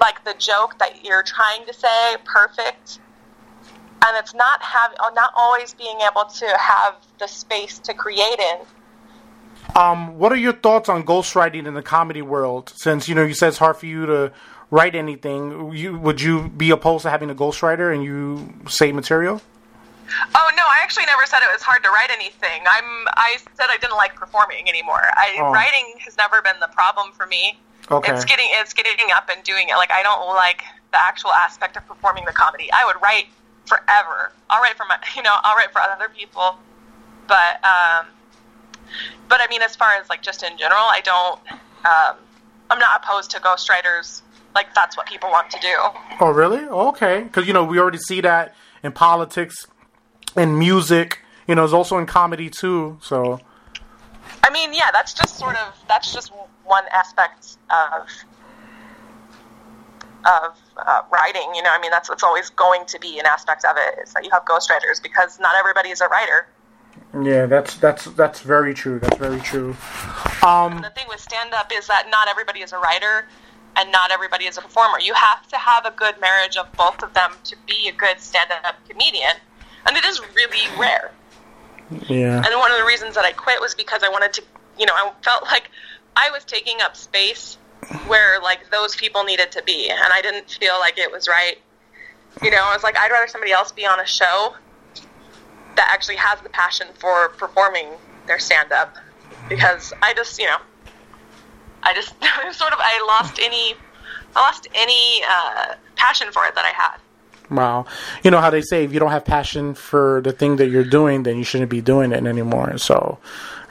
[0.00, 2.98] like the joke that you're trying to say perfect,
[4.04, 8.58] and it's not have not always being able to have the space to create in.
[9.76, 12.72] Um, what are your thoughts on ghostwriting in the comedy world?
[12.74, 14.32] Since you know you said it's hard for you to
[14.70, 19.40] write anything, you would you be opposed to having a ghostwriter and you say material?
[20.34, 22.62] Oh no, I actually never said it was hard to write anything.
[22.66, 25.00] I'm I said I didn't like performing anymore.
[25.16, 25.50] I Oh.
[25.52, 27.58] writing has never been the problem for me.
[27.90, 28.12] Okay.
[28.12, 29.74] It's getting it's getting up and doing it.
[29.76, 32.68] Like I don't like the actual aspect of performing the comedy.
[32.72, 33.26] I would write
[33.66, 34.32] forever.
[34.50, 36.56] I'll write for my you know, I'll write for other people.
[37.26, 38.06] But um
[39.28, 41.40] but I mean as far as like just in general, I don't
[41.84, 42.16] um
[42.70, 44.22] I'm not opposed to ghostwriters.
[44.54, 45.74] Like that's what people want to do.
[46.20, 46.58] Oh, really?
[46.58, 47.22] Okay.
[47.22, 49.66] Because, you know, we already see that in politics
[50.36, 51.18] and music.
[51.46, 52.98] You know, it's also in comedy, too.
[53.02, 53.40] So,
[54.42, 56.32] I mean, yeah, that's just sort of that's just
[56.64, 58.08] one aspect of
[60.24, 61.52] of uh, writing.
[61.54, 64.12] You know, I mean, that's what's always going to be an aspect of it is
[64.14, 66.46] that you have ghostwriters because not everybody is a writer.
[67.22, 68.98] yeah, that's that's that's very true.
[69.00, 69.76] That's very true.
[70.46, 73.26] Um, The thing with stand up is that not everybody is a writer
[73.76, 74.98] and not everybody is a performer.
[75.00, 78.20] You have to have a good marriage of both of them to be a good
[78.20, 79.36] stand up comedian,
[79.86, 81.12] and it is really rare.
[82.08, 82.42] yeah.
[82.44, 84.42] And one of the reasons that I quit was because I wanted to,
[84.78, 85.70] you know, I felt like
[86.16, 87.56] I was taking up space
[88.06, 91.58] where like those people needed to be, and I didn't feel like it was right.
[92.42, 94.54] You know, I was like, I'd rather somebody else be on a show
[95.76, 97.86] that actually has the passion for performing
[98.26, 98.96] their stand up
[99.48, 100.58] because I just, you know,
[101.82, 102.10] I just
[102.58, 103.74] sort of I lost any,
[104.34, 106.98] I lost any uh, passion for it that I had.
[107.52, 107.84] Wow.
[108.22, 110.84] You know how they say if you don't have passion for the thing that you're
[110.84, 112.78] doing, then you shouldn't be doing it anymore.
[112.78, 113.18] So,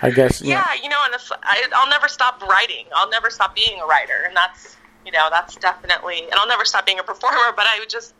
[0.01, 0.41] I guess.
[0.41, 2.85] You yeah, Know, you know, and I, I'll never stop writing.
[2.95, 6.21] I'll never stop being a writer, and that's you know that's definitely.
[6.23, 7.53] And I'll never stop being a performer.
[7.55, 8.13] But I would just,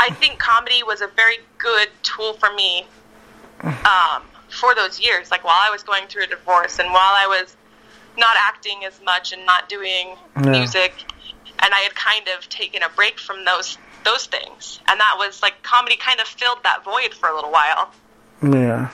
[0.00, 2.86] I think comedy was a very good tool for me,
[3.62, 5.30] um, for those years.
[5.30, 7.56] Like while I was going through a divorce, and while I was
[8.16, 10.50] not acting as much and not doing Yeah.
[10.50, 10.92] music,
[11.58, 15.42] and I had kind of taken a break from those those things, and that was
[15.42, 17.92] like comedy kind of filled that void for a little while.
[18.42, 18.90] yeah.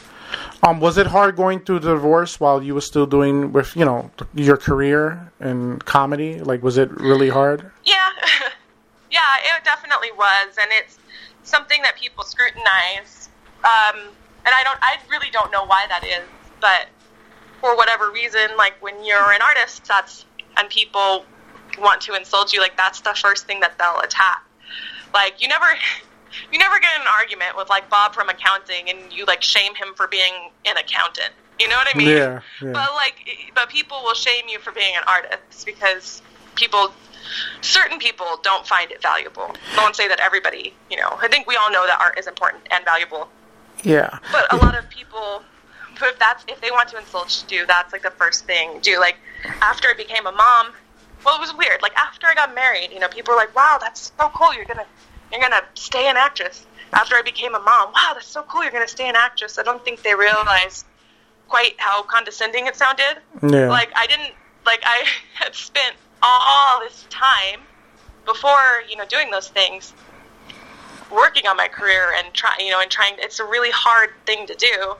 [0.63, 3.85] Um, was it hard going through the divorce while you were still doing with you
[3.85, 6.41] know your career in comedy?
[6.41, 7.71] Like, was it really hard?
[7.85, 8.11] Yeah,
[9.11, 10.99] yeah, it definitely was, and it's
[11.45, 13.31] something that people scrutinize.
[13.65, 14.01] Um,
[14.45, 16.25] and I don't, I really don't know why that is,
[16.61, 16.89] but
[17.61, 20.25] for whatever reason, like when you're an artist, that's
[20.57, 21.25] and people
[21.79, 24.45] want to insult you, like that's the first thing that they'll attack.
[25.15, 25.67] Like you never
[26.53, 29.75] you never get in an argument with like Bob from accounting and you like shame
[29.75, 31.31] him for being an accountant.
[31.59, 32.09] You know what I mean?
[32.09, 32.73] Yeah, yeah.
[32.73, 36.23] But like but people will shame you for being an artist because
[36.55, 36.93] people
[37.61, 39.55] certain people don't find it valuable.
[39.77, 41.19] I won't say that everybody, you know.
[41.21, 43.29] I think we all know that art is important and valuable.
[43.83, 44.19] Yeah.
[44.33, 45.43] But a lot of people
[45.99, 48.99] but if that's if they want to insult you, that's like the first thing do.
[48.99, 49.17] Like
[49.61, 50.73] after I became a mom,
[51.25, 51.83] well, it was weird.
[51.83, 54.55] Like after I got married, you know, people were like, "Wow, that's so cool.
[54.55, 54.87] You're gonna
[55.33, 58.63] you're gonna stay an actress." After I became a mom, wow, that's so cool.
[58.63, 59.59] You're gonna stay an actress.
[59.59, 60.87] I don't think they realized
[61.49, 63.19] quite how condescending it sounded.
[63.43, 63.69] Yeah.
[63.69, 64.33] Like I didn't
[64.65, 65.05] like I
[65.35, 67.61] had spent all this time
[68.25, 69.95] before you know doing those things
[71.11, 74.47] working on my career and trying you know and trying it's a really hard thing
[74.47, 74.95] to do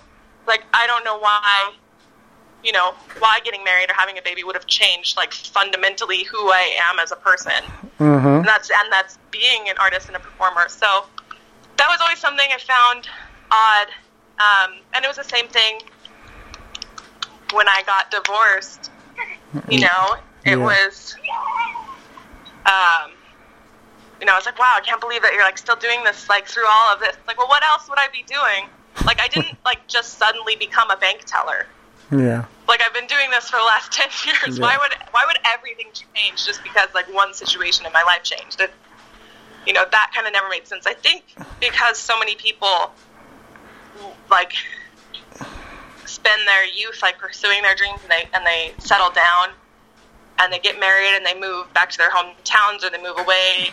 [0.47, 1.73] like i don't know why
[2.65, 6.51] you know why getting married or having a baby would have changed like fundamentally who
[6.51, 7.53] i am as a person
[7.99, 8.27] Mm-hmm.
[8.29, 11.05] and that's and that's being an artist and a performer so
[11.77, 13.09] that was always something i found
[13.51, 13.89] odd
[14.41, 15.81] um, and it was the same thing
[17.53, 18.91] when i got divorced
[19.69, 20.65] you know it Yeah.
[20.65, 21.17] was
[22.67, 23.13] um,
[24.21, 26.29] you know, I was like, wow, I can't believe that you're like still doing this
[26.29, 27.17] like through all of this.
[27.27, 28.69] Like, well, what else would I be doing?
[29.07, 31.67] Like, I didn't like just suddenly become a bank teller.
[32.11, 32.47] Yeah.
[32.69, 34.59] Like, I've been doing this for the last ten years.
[34.59, 34.65] Yeah.
[34.65, 38.61] Why would why would everything change just because like one situation in my life changed?
[38.61, 38.71] It,
[39.67, 40.87] you know, that kind of never made sense.
[40.87, 41.25] I think
[41.61, 42.93] because so many people
[44.31, 44.53] like
[46.07, 49.51] spend their youth like pursuing their dreams and they and they settle down
[50.39, 53.71] and they get married and they move back to their hometowns or they move away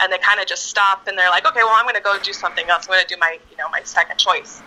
[0.00, 2.18] and they kind of just stop and they're like, okay, well, I'm going to go
[2.18, 2.86] do something else.
[2.86, 4.62] I'm going to do my, you know, my second choice.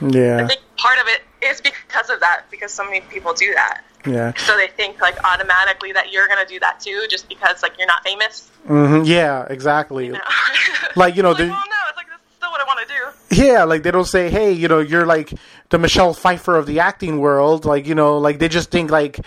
[0.00, 3.52] Yeah i think part of it is because of that, because so many people do
[3.54, 3.82] that.
[4.06, 4.32] Yeah.
[4.38, 7.72] So they think like automatically that you're going to do that too, just because like
[7.78, 8.48] you're not famous.
[8.66, 9.46] hmm Yeah.
[9.50, 10.06] Exactly.
[10.06, 10.20] You know?
[10.96, 12.80] Like, you know, like, the- well, no, it's like this is still what I want
[12.80, 13.42] to do.
[13.44, 15.32] Yeah, like they don't say, "Hey, you know, you're like
[15.70, 19.20] the Michelle Pfeiffer of the acting world." Like, you know, like they just think like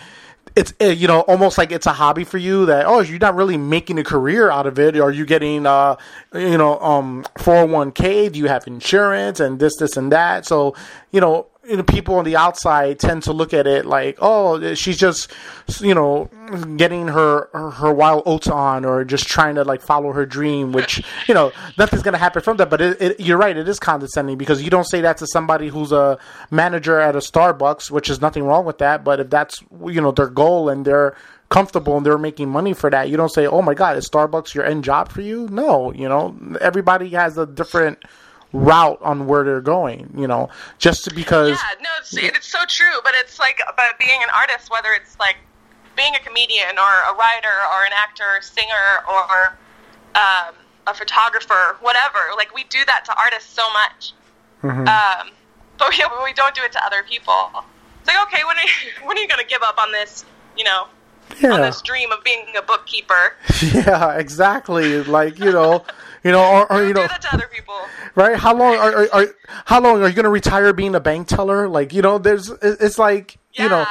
[0.56, 3.36] it's uh, you know almost like it's a hobby for you that oh you're not
[3.36, 4.98] really making a career out of it.
[5.00, 5.96] Are you getting uh
[6.34, 8.32] you know um 401k?
[8.32, 10.46] Do you have insurance and this this and that?
[10.46, 10.76] So
[11.12, 11.48] you know.
[11.72, 15.32] You know, people on the outside tend to look at it like, oh, she's just,
[15.80, 16.30] you know,
[16.76, 20.74] getting her, her wild oats on, or just trying to like follow her dream.
[20.74, 22.70] Which, you know, nothing's gonna happen from that.
[22.70, 25.70] But it, it, you're right, it is condescending because you don't say that to somebody
[25.70, 29.04] who's a manager at a Starbucks, which is nothing wrong with that.
[29.04, 31.16] But if that's you know their goal and they're
[31.50, 34.54] comfortable and they're making money for that, you don't say, oh my god, is Starbucks
[34.54, 35.48] your end job for you?
[35.52, 38.04] No, you know, everybody has a different
[38.54, 40.14] route on where they're going.
[40.18, 41.50] You know, just because.
[41.52, 43.00] Yeah, no, it's, it's so true.
[43.04, 45.38] But it's like about being an artist, whether it's like
[45.96, 49.58] being a comedian or a writer or an actor, singer, or
[50.16, 50.56] um,
[50.88, 52.20] a photographer, whatever.
[52.36, 54.14] Like we do that to artists so much,
[54.64, 54.88] Mhm.
[54.88, 55.30] um,
[55.78, 57.50] but we, we don't do it to other people.
[58.00, 58.70] It's like, okay, when are you,
[59.08, 60.26] when are you going to give up on this?
[60.58, 60.88] You know,
[61.44, 63.34] on this dream of being a bookkeeper.
[63.62, 65.04] Yeah, exactly.
[65.04, 65.84] Like you know,
[66.24, 67.76] you know, or, or you know, do that to other people.
[68.16, 68.38] right?
[68.38, 69.28] How long are, are, are
[69.66, 71.68] how long are you going to retire being a bank teller?
[71.68, 73.64] Like you know, there's it's like Yeah.
[73.64, 73.86] you know,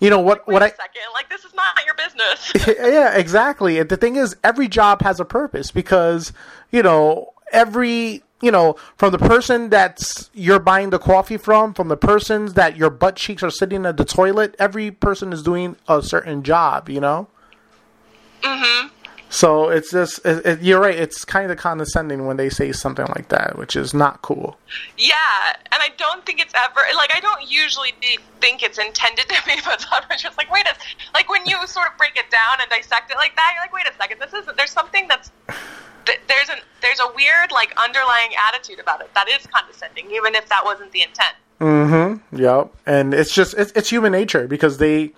[0.00, 1.02] you know what Wait what a I second.
[1.14, 2.66] Like this is not your business.
[2.78, 3.78] yeah, exactly.
[3.78, 6.32] And the thing is, every job has a purpose because
[6.70, 11.88] you know every you know from the person that's you're buying the coffee from, from
[11.88, 14.54] the persons that your butt cheeks are sitting at the toilet.
[14.58, 16.88] Every person is doing a certain job.
[16.88, 17.28] You know.
[18.42, 18.88] hmm
[19.32, 20.94] So it's just it, it, you're right.
[20.94, 24.58] It's kind of condescending when they say something like that, which is not cool.
[24.98, 29.30] Yeah, and I don't think it's ever like I don't usually be, think it's intended
[29.30, 30.74] to be, but sometimes just like wait a
[31.14, 33.72] like when you sort of break it down and dissect it like that, you're like
[33.72, 34.54] wait a second, this isn't.
[34.56, 35.32] There's something that's
[36.04, 40.34] th- there's an there's a weird like underlying attitude about it that is condescending, even
[40.34, 41.34] if that wasn't the intent.
[41.58, 42.36] Mm-hmm.
[42.36, 42.72] Yep.
[42.86, 45.12] And it's just it's, it's human nature because they,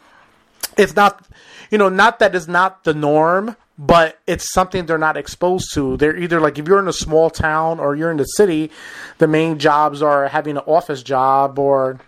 [0.76, 1.26] it's not,
[1.70, 5.96] you know, not that is not the norm, but it's something they're not exposed to.
[5.96, 8.70] They're either like if you're in a small town or you're in the city,
[9.18, 11.98] the main jobs are having an office job or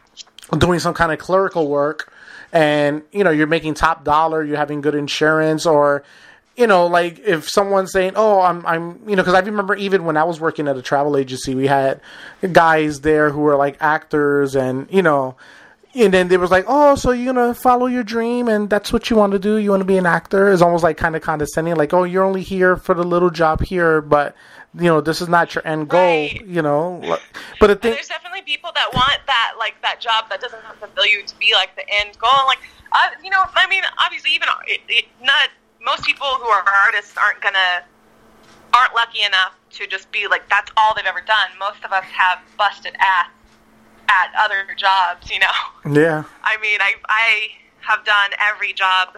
[0.56, 2.12] doing some kind of clerical work,
[2.52, 6.04] and you know you're making top dollar, you're having good insurance or
[6.56, 10.04] you know, like if someone's saying, "Oh, I'm, I'm," you know, because I remember even
[10.04, 12.00] when I was working at a travel agency, we had
[12.52, 15.36] guys there who were like actors, and you know,
[16.04, 19.08] and then they was like, "Oh, so you're gonna follow your dream, and that's what
[19.08, 19.56] you want to do?
[19.56, 22.24] You want to be an actor?" It's almost like kind of condescending, like, "Oh, you're
[22.24, 24.34] only here for the little job here, but
[24.74, 26.44] you know, this is not your end goal." Right.
[26.46, 27.00] You know,
[27.58, 31.06] but the thing, there's definitely people that want that like that job that doesn't fulfill
[31.06, 32.30] you to be like the end goal.
[32.36, 32.60] And, like,
[32.92, 37.16] uh, you know, I mean, obviously, even it, it, not most people who are artists
[37.16, 37.84] aren't gonna
[38.74, 41.48] aren't lucky enough to just be like that's all they've ever done.
[41.58, 43.30] Most of us have busted ass
[44.08, 46.00] at other jobs, you know.
[46.00, 46.24] Yeah.
[46.42, 47.48] I mean, I I
[47.80, 49.16] have done every job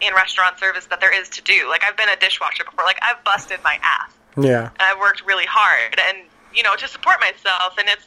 [0.00, 1.68] in restaurant service that there is to do.
[1.68, 2.84] Like I've been a dishwasher before.
[2.84, 4.68] Like I've busted my ass Yeah.
[4.68, 6.18] and I've worked really hard and
[6.54, 8.06] you know to support myself and it's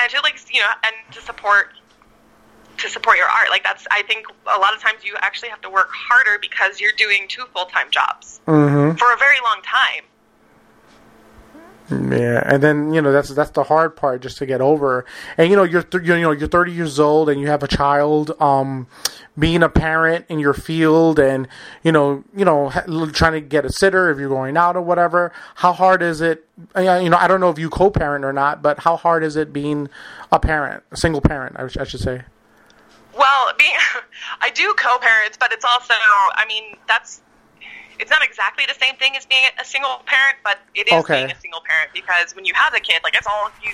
[0.00, 1.72] and to like you know and to support
[2.78, 5.60] to support your art like that's I think a lot of times you actually have
[5.62, 8.96] to work harder because you're doing two full time jobs Mm-hmm.
[8.96, 10.04] for a very long time.
[11.90, 15.06] Yeah, and then you know that's that's the hard part just to get over.
[15.38, 17.68] And you know you're th- you know you're 30 years old and you have a
[17.68, 18.32] child.
[18.40, 18.86] Um,
[19.38, 21.46] being a parent in your field and
[21.84, 24.82] you know you know ha- trying to get a sitter if you're going out or
[24.82, 25.32] whatever.
[25.54, 26.44] How hard is it?
[26.76, 29.36] uh, You know I don't know if you co-parent or not, but how hard is
[29.36, 29.88] it being
[30.30, 31.56] a parent, a single parent?
[31.58, 32.22] I, I should say.
[33.16, 33.72] Well, being
[34.42, 37.22] I do co-parents, but it's also I mean that's
[38.00, 41.14] it's not exactly the same thing as being a single parent, but it is Okay.
[41.20, 41.47] being a single parent
[42.00, 43.72] because when you have the kid, like it's all you.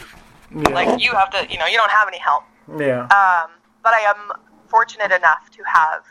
[0.57, 0.75] Yeah.
[0.75, 2.45] Like you have to, you know, you don't have any help.
[2.79, 3.03] yeah.
[3.03, 3.51] Um,
[3.83, 4.33] but I am
[4.69, 6.05] fortunate enough to have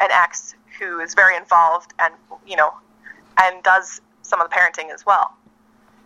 [0.00, 2.12] an ex who is very involved and
[2.46, 2.72] you know,
[3.40, 5.34] and does some of the parenting as well.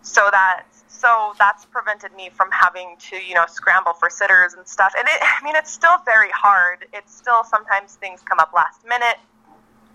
[0.03, 4.67] So that so that's prevented me from having to you know scramble for sitters and
[4.67, 4.93] stuff.
[4.99, 6.87] And it, I mean, it's still very hard.
[6.93, 9.19] It's still sometimes things come up last minute.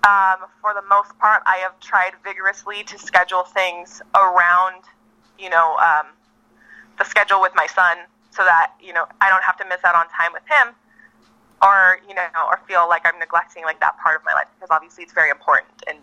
[0.06, 4.84] Um, for the most part, I have tried vigorously to schedule things around,
[5.39, 6.08] you know, um,
[6.98, 7.98] the schedule with my son
[8.32, 10.74] so that, you know, I don't have to miss out on time with him
[11.62, 14.69] or, you know, or feel like I'm neglecting like that part of my life because
[14.72, 15.98] obviously it's very important and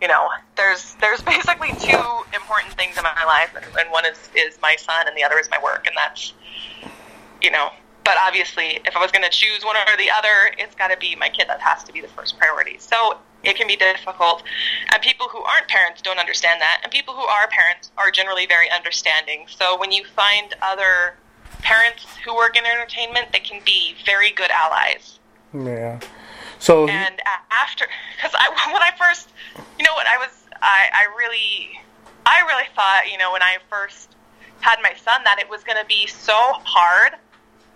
[0.00, 2.04] you know, there's there's basically two
[2.34, 5.38] important things in my life and, and one is is my son and the other
[5.38, 6.32] is my work and that's
[7.42, 7.70] you know,
[8.04, 10.96] but obviously if I was going to choose one or the other, it's got to
[10.96, 12.78] be my kid that has to be the first priority.
[12.78, 14.42] So it can be difficult.
[14.92, 16.80] And people who aren't parents don't understand that.
[16.82, 19.46] And people who are parents are generally very understanding.
[19.48, 21.16] So when you find other
[21.62, 25.18] parents who work in entertainment, they can be very good allies.
[25.54, 26.00] Yeah.
[26.58, 27.20] So And
[27.50, 29.28] after, because I, when I first,
[29.78, 31.80] you know what, I was, I, I really,
[32.26, 34.16] I really thought, you know, when I first
[34.60, 37.14] had my son, that it was going to be so hard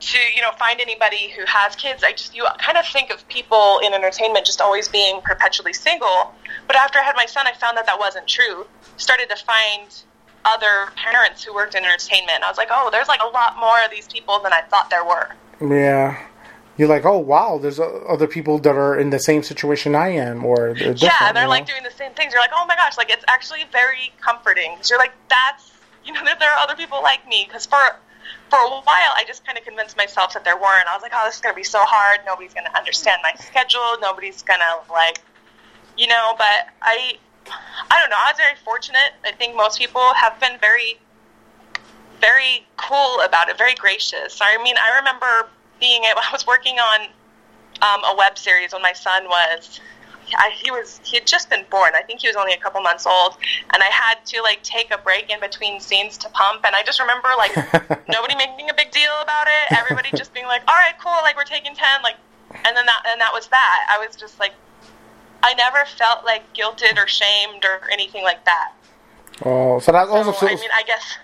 [0.03, 2.03] to, you know, find anybody who has kids.
[2.03, 6.35] I just, you kind of think of people in entertainment just always being perpetually single.
[6.67, 8.67] But after I had my son, I found that that wasn't true.
[8.97, 9.89] Started to find
[10.45, 12.43] other parents who worked in entertainment.
[12.43, 14.91] I was like, oh, there's like a lot more of these people than I thought
[14.91, 15.31] there were.
[15.61, 16.21] yeah.
[16.79, 20.09] You're like, oh wow, there's uh, other people that are in the same situation I
[20.09, 21.75] am, or they're Yeah, and they're you like know?
[21.75, 22.33] doing the same things.
[22.33, 25.71] You're like, oh my gosh, like it's actually very comforting because you're like, that's
[26.05, 27.45] you know, that there are other people like me.
[27.47, 27.77] Because for
[28.51, 30.87] for a while, I just kind of convinced myself that there weren't.
[30.87, 32.21] I was like, oh, this is gonna be so hard.
[32.27, 33.97] Nobody's gonna understand my schedule.
[34.01, 35.21] Nobody's gonna like,
[35.97, 36.35] you know.
[36.37, 37.17] But I,
[37.91, 38.17] I don't know.
[38.19, 39.13] I was very fortunate.
[39.25, 41.01] I think most people have been very,
[42.21, 43.57] very cool about it.
[43.57, 44.39] Very gracious.
[44.43, 45.49] I mean, I remember
[45.81, 46.03] being.
[46.05, 47.09] I was working on
[47.81, 49.81] um, a web series when my son was
[50.37, 51.93] I, he was he had just been born.
[51.95, 53.37] I think he was only a couple months old,
[53.73, 56.65] and I had to like take a break in between scenes to pump.
[56.65, 57.55] And I just remember like
[58.09, 59.77] nobody making a big deal about it.
[59.79, 62.17] Everybody just being like, "All right, cool, like we're taking ten, like,"
[62.65, 63.87] and then that and that was that.
[63.91, 64.53] I was just like,
[65.43, 68.73] I never felt like guilted or shamed or anything like that.
[69.45, 71.19] Oh, so that also So, I mean, I guess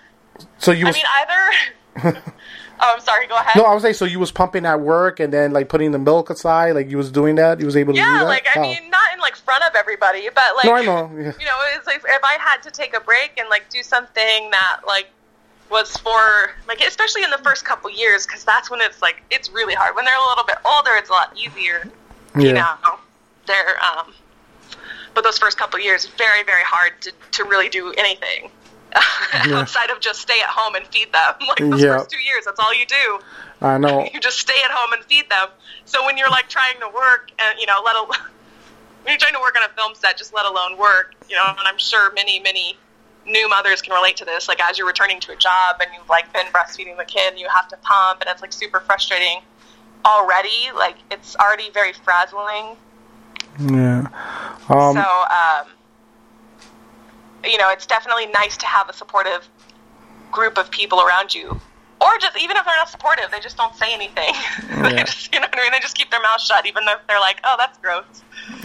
[0.57, 2.23] so you I mean either.
[2.81, 3.27] oh, I'm sorry.
[3.27, 3.55] Go ahead.
[3.57, 5.99] no, I was saying so you was pumping at work and then like putting the
[5.99, 7.59] milk aside, like you was doing that.
[7.59, 8.25] You was able to do Yeah, that.
[8.25, 8.61] like I Oh.
[8.61, 11.31] mean, not in like front of everybody, but like No, I know, yeah.
[11.39, 14.49] you know, it's like if I had to take a break and like do something
[14.51, 15.07] that like
[15.69, 19.49] was for like especially in the first couple years because that's when it's like it's
[19.51, 19.95] really hard.
[19.95, 21.87] When they're a little bit older, it's a lot easier.
[22.37, 22.75] You know,
[23.45, 24.13] they're um,
[25.13, 28.49] but those first couple years, very very hard to to really do anything.
[29.33, 31.97] Outside of just stay at home and feed them, like those Yeah.
[31.97, 33.19] first two years, that's all you do
[33.61, 34.07] I know.
[34.13, 35.47] you just stay at home and feed them.
[35.85, 38.07] So when you're like trying to work and you know, let alone
[39.03, 41.45] when you're trying to work on a film set, just let alone work, you know,
[41.47, 42.77] and I'm sure many, many
[43.25, 44.47] new mothers can relate to this.
[44.47, 47.39] Like as you're returning to a job and you've like been breastfeeding the kid and
[47.39, 49.39] you have to pump and it's like super frustrating
[50.05, 50.71] already.
[50.75, 52.75] Like it's already very frazzling.
[53.59, 54.07] Yeah.
[54.69, 55.67] Um, so um
[57.43, 59.47] you know, it's definitely nice to have a supportive
[60.31, 61.59] group of people around you.
[62.01, 64.33] Or just even if they're not supportive, they just don't say anything.
[64.83, 65.03] they Yeah.
[65.03, 67.19] just you know what I mean, they just keep their mouth shut even if they're
[67.19, 68.05] like, Oh, that's gross.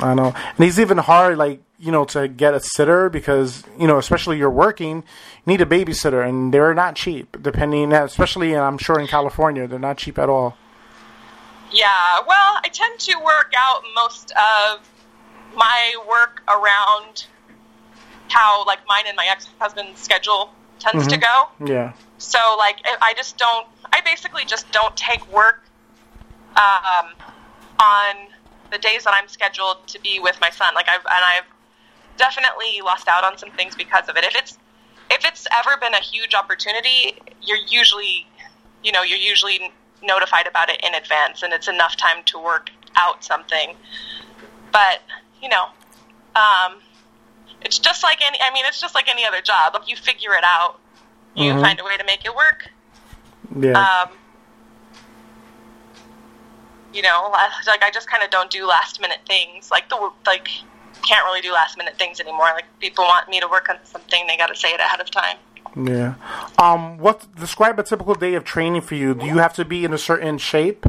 [0.01, 3.87] I know, and it's even hard, like you know, to get a sitter because you
[3.87, 5.03] know, especially you're working, you
[5.47, 7.37] need a babysitter, and they're not cheap.
[7.43, 10.57] Depending, especially, and I'm sure in California, they're not cheap at all.
[11.73, 14.89] Yeah, well, I tend to work out most of
[15.57, 17.27] my work around
[18.29, 21.49] how like mine and my ex husband's schedule tends to go.
[21.65, 21.93] Yeah.
[22.19, 23.67] So like I I just don't.
[23.93, 25.63] I basically just don't take work
[26.57, 27.13] um,
[27.79, 28.17] on
[28.71, 30.75] the days that I'm scheduled to be with my son.
[30.75, 31.45] Like I've and I've
[32.17, 34.25] definitely lost out on some things because of it.
[34.25, 34.59] If it's
[35.11, 38.27] if it's ever been a huge opportunity, you're usually
[38.83, 39.73] you know you're usually
[40.03, 43.77] notified about it in advance, and it's enough time to work out something.
[44.73, 45.03] But
[45.43, 45.67] you know,
[46.37, 46.81] um,
[47.65, 48.39] it's just like any.
[48.41, 49.75] I mean, it's just like any other job.
[49.75, 50.79] Like you figure it out.
[51.35, 51.61] You Mhm.
[51.61, 52.69] find a way to make it work.
[53.59, 53.73] Yeah.
[53.79, 54.11] Um,
[56.93, 57.29] you know,
[57.67, 59.71] like I just kind of don't do last minute things.
[59.71, 60.49] Like the like
[61.03, 62.47] can't really do last minute things anymore.
[62.55, 65.11] Like people want me to work on something, they got to say it ahead of
[65.11, 65.37] time.
[65.77, 66.15] yeah.
[66.59, 69.13] Um, what describe a typical day of training for you?
[69.15, 70.87] Do you have to be in a certain shape?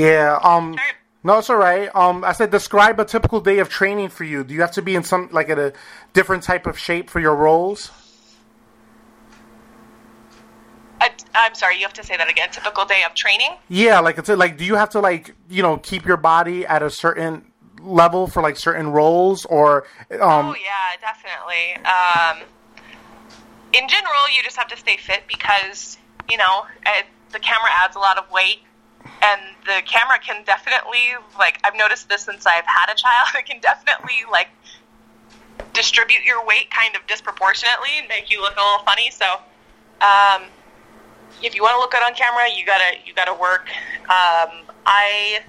[0.00, 0.38] Yeah.
[0.42, 0.74] Um.
[0.74, 0.92] Sorry.
[1.22, 1.94] No, it's all right.
[1.94, 4.42] Um, I said describe a typical day of training for you.
[4.42, 5.74] Do you have to be in some like at a
[6.14, 7.90] different type of shape for your roles?
[11.00, 12.48] I, I'm sorry, you have to say that again.
[12.50, 13.50] Typical day of training.
[13.68, 16.82] Yeah, like it's like do you have to like you know keep your body at
[16.82, 17.44] a certain
[17.82, 21.76] level for like certain roles or um oh yeah, definitely.
[21.84, 22.48] Um,
[23.72, 25.98] in general, you just have to stay fit because
[26.30, 28.60] you know it, the camera adds a lot of weight,
[29.22, 33.28] and the camera can definitely like I've noticed this since I've had a child.
[33.34, 34.48] It can definitely like
[35.72, 39.10] distribute your weight kind of disproportionately and make you look a little funny.
[39.10, 39.26] So,
[40.00, 40.48] um,
[41.42, 43.68] if you want to look good on camera, you gotta you gotta work.
[44.08, 45.40] Um, I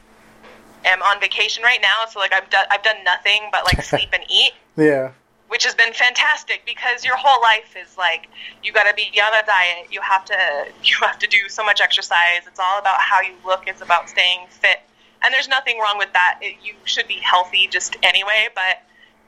[0.86, 4.10] am on vacation right now, so like I've done I've done nothing but like sleep
[4.14, 5.12] and eat yeah
[5.52, 8.30] which has been fantastic because your whole life is like
[8.64, 10.34] you got to be on a diet you have to
[10.84, 14.10] you have to do so much exercise it's all about how you look it's about
[14.10, 14.80] staying fit
[15.24, 18.82] and there's nothing wrong with that it, you should be healthy just anyway but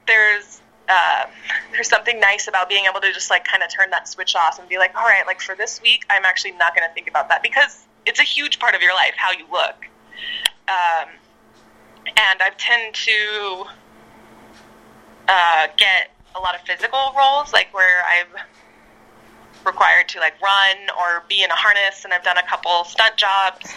[0.07, 1.25] there's uh,
[1.71, 4.59] there's something nice about being able to just like kind of turn that switch off
[4.59, 7.09] and be like all right like for this week i'm actually not going to think
[7.09, 9.75] about that because it's a huge part of your life how you look.
[10.67, 11.09] Um,
[12.05, 13.65] and i tend to
[15.27, 18.27] uh, get a lot of physical roles, like where I'm
[19.65, 23.17] required to like run or be in a harness, and I've done a couple stunt
[23.17, 23.73] jobs.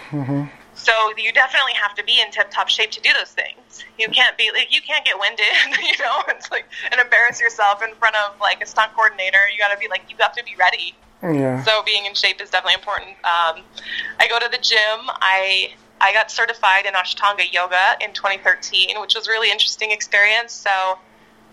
[0.74, 3.84] So you definitely have to be in tip-top shape to do those things.
[3.98, 5.46] You can't be like you can't get winded,
[5.82, 9.38] you know, it's like and embarrass yourself in front of like a stunt coordinator.
[9.52, 10.94] You got to be like you have to be ready.
[11.22, 13.16] yeah So being in shape is definitely important.
[13.24, 13.64] Um,
[14.20, 15.09] I go to the gym.
[15.20, 20.52] I I got certified in Ashtanga yoga in 2013, which was a really interesting experience.
[20.52, 20.98] So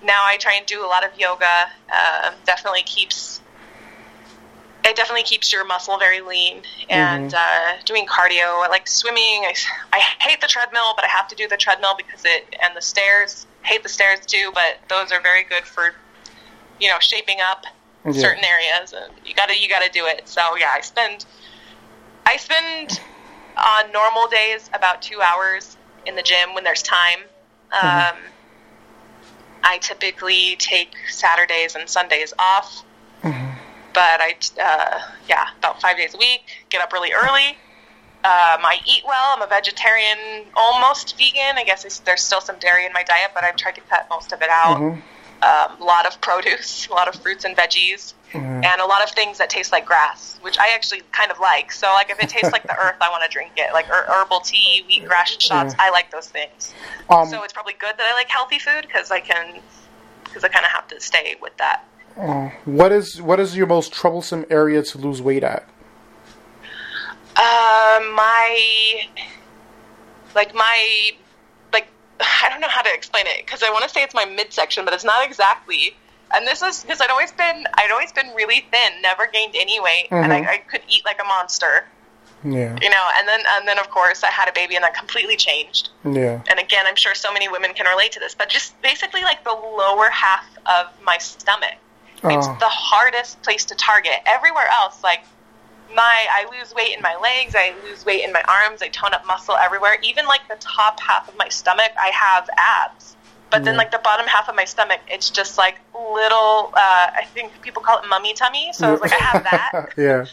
[0.03, 1.67] now I try and do a lot of yoga.
[1.91, 3.39] Uh, definitely keeps
[4.85, 6.61] it definitely keeps your muscle very lean.
[6.89, 9.45] And uh, doing cardio, I like swimming.
[9.45, 9.53] I,
[9.93, 12.81] I hate the treadmill, but I have to do the treadmill because it and the
[12.81, 13.47] stairs.
[13.63, 15.93] Hate the stairs too, but those are very good for
[16.79, 17.65] you know shaping up
[18.05, 18.11] Yeah.
[18.11, 21.25] certain areas and you gotta you gotta do it so yeah i spend
[22.25, 22.99] i spend
[23.57, 27.19] on normal days about two hours in the gym when there's time
[27.71, 28.17] um,
[29.63, 32.83] i typically take saturdays and sundays off
[33.93, 34.99] but i uh,
[35.29, 37.57] yeah about five days a week get up really early
[38.25, 39.33] um, I eat well.
[39.35, 41.57] I'm a vegetarian, almost vegan.
[41.57, 44.07] I guess there's- there's still some dairy in my diet, but I've tried to cut
[44.09, 45.01] most of it out Mhm.
[45.41, 48.65] um, a lot of produce, a lot of fruits and veggies, Mhm.
[48.65, 51.71] and a lot of things that taste like grass, which I actually kind of like.
[51.71, 53.71] So, like, if it tastes like the earth, I want to drink it.
[53.73, 56.73] Like her- herbal tea, wheatgrass shots, I like those things.
[57.09, 59.61] um So it's probably good that I like healthy food because I can,
[60.25, 61.85] because I kind of have to stay with that.
[62.19, 65.63] uh, what is what is your most troublesome area to lose weight at
[67.35, 69.01] Um, my,
[70.35, 71.11] like my,
[71.73, 71.87] like
[72.19, 74.85] I don't know how to explain it because I want to say it's my midsection,
[74.85, 75.95] but it's not exactly.
[76.33, 79.79] And this is because I'd always been I'd always been really thin, never gained any
[79.79, 80.47] weight, and Mhm.
[80.47, 81.85] I, I could eat like a monster,
[82.43, 83.05] yeah you know.
[83.17, 85.89] And then and then of course I had a baby, and that completely changed.
[86.03, 89.21] yeah And again, I'm sure so many women can relate to this, but just basically
[89.21, 91.75] like the lower half of my stomach.
[92.25, 92.57] It's Oh.
[92.59, 94.21] the hardest place to target.
[94.25, 95.23] Everywhere else, like
[95.93, 99.13] my, I lose weight in my legs, I lose weight in my arms, I tone
[99.13, 99.97] up muscle everywhere.
[100.01, 103.15] Even like the top half of my stomach, I have abs.
[103.53, 106.73] But then like the bottom half of my stomach, it's just like little.
[106.73, 108.71] Uh, I think people call it mummy tummy.
[108.73, 109.93] So it's like I have that.
[109.97, 110.25] yeah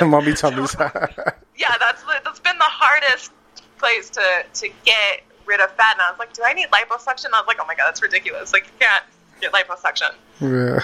[0.06, 0.76] mommy tummies
[1.58, 3.32] yeah, that's that's been the hardest
[3.76, 5.94] place to to get rid of fat.
[5.94, 7.26] And I was like, do I need liposuction?
[7.34, 8.52] I was like, oh my god, that's ridiculous.
[8.52, 9.04] Like you can't
[9.40, 10.12] get liposuction.
[10.40, 10.80] Yeah.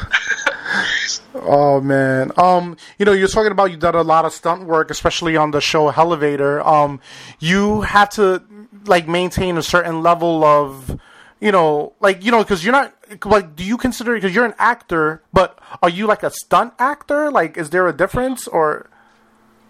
[1.34, 2.32] oh man.
[2.36, 5.52] Um, you know, you're talking about you done a lot of stunt work, especially on
[5.52, 6.66] the show Hellevator.
[6.66, 7.00] Um,
[7.38, 8.42] you have to
[8.86, 10.98] like maintain a certain level of,
[11.40, 14.54] you know, like you know, because you're not like, do you consider because you're an
[14.58, 17.30] actor, but are you like a stunt actor?
[17.30, 18.90] Like, is there a difference or?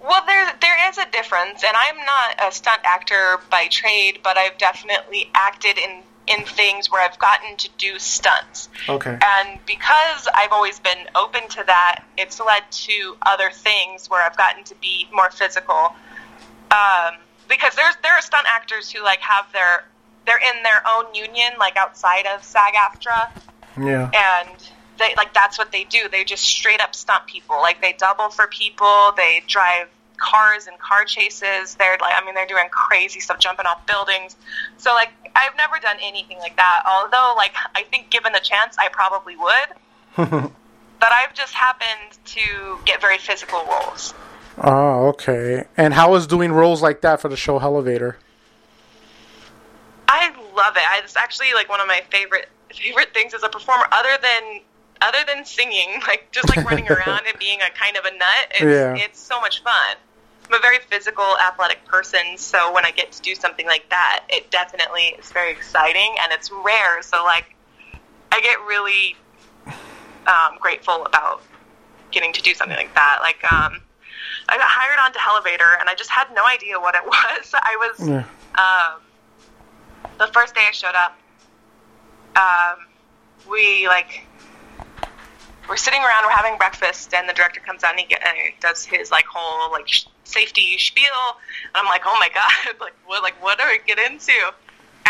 [0.01, 4.39] Well, there there is a difference, and I'm not a stunt actor by trade, but
[4.39, 8.69] I've definitely acted in in things where I've gotten to do stunts.
[8.89, 9.19] Okay.
[9.23, 14.37] And because I've always been open to that, it's led to other things where I've
[14.37, 15.95] gotten to be more physical.
[16.71, 17.15] Um,
[17.49, 19.85] because there's there are stunt actors who like have their
[20.29, 23.31] they're in their own union, like outside of SAG-AFTRA,
[23.81, 24.11] Yeah.
[24.15, 24.57] and
[24.99, 26.09] they like that's what they do.
[26.11, 27.57] They just straight up stunt people.
[27.57, 29.13] Like they double for people.
[29.17, 31.77] They drive cars and car chases.
[31.77, 34.35] They're like, I mean, they're doing crazy stuff, jumping off buildings.
[34.77, 36.83] So like, I've never done anything like that.
[36.85, 39.69] Although, like, I think given the chance, I probably would.
[41.01, 44.15] but I've just happened to get very physical roles.
[44.61, 45.67] Oh, okay.
[45.77, 48.17] And how is doing roles like that for the show Hellevator?
[50.09, 50.83] I love it.
[50.89, 54.61] I, it's actually like one of my favorite favorite things as a performer, other than
[55.01, 58.47] other than singing, like just like running around and being a kind of a nut.
[58.53, 58.95] It's, Yeah.
[58.97, 59.97] it's so much fun.
[60.49, 64.25] I'm a very physical, athletic person, so when I get to do something like that,
[64.31, 67.03] it definitely is very exciting and it's rare.
[67.03, 67.55] So like,
[68.33, 69.15] I get really
[70.27, 71.43] um, grateful about
[72.13, 73.19] getting to do something like that.
[73.21, 73.81] Like, um,
[74.49, 77.53] I got hired onto Hellevator, and I just had no idea what it was.
[77.55, 78.25] I was Yeah.
[78.57, 79.01] um,
[80.19, 81.19] the first day I showed up,
[82.37, 82.87] um,
[83.51, 84.27] we like
[85.69, 88.37] we're sitting around, we're having breakfast, and the director comes out and he, get, and
[88.37, 91.05] he does his like whole like sh- safety spiel,
[91.65, 94.33] and I'm like, oh my god, like what like what do I get into?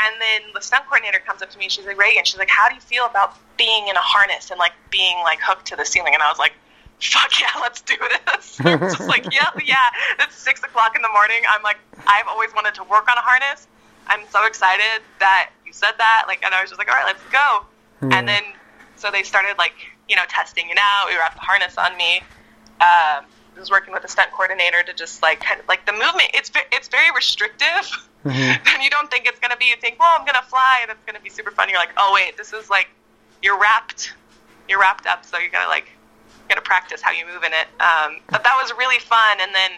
[0.01, 2.49] And then the stunt coordinator comes up to me and she's like, Regan, she's like,
[2.49, 5.77] how do you feel about being in a harness and like being like hooked to
[5.77, 6.15] the ceiling?
[6.15, 6.53] And I was like,
[7.01, 8.57] fuck yeah, let's do this.
[8.63, 9.77] Just like, yeah, yeah.
[10.21, 11.43] It's six o'clock in the morning.
[11.49, 13.67] I'm like, I've always wanted to work on a harness.
[14.09, 16.25] I'm so excited that you said that.
[16.27, 17.65] Like, and I was just like, all right, let's go.
[18.13, 18.43] And then,
[18.97, 19.75] so they started like,
[20.09, 21.09] you know, testing it out.
[21.09, 22.19] We wrapped the harness on me.
[22.81, 23.27] Um,
[23.59, 26.31] I was working with a stunt coordinator to just like kind of like the movement.
[26.33, 27.91] It's it's very restrictive,
[28.25, 29.67] and you don't think it's gonna be.
[29.67, 31.69] You think, well, I'm gonna fly, and it's gonna be super fun.
[31.69, 32.89] You're like, oh wait, this is like
[33.43, 34.15] you're wrapped,
[34.69, 37.67] you're wrapped up, so you gotta like you gotta practice how you move in it.
[37.83, 39.73] Um, but that was really fun, and then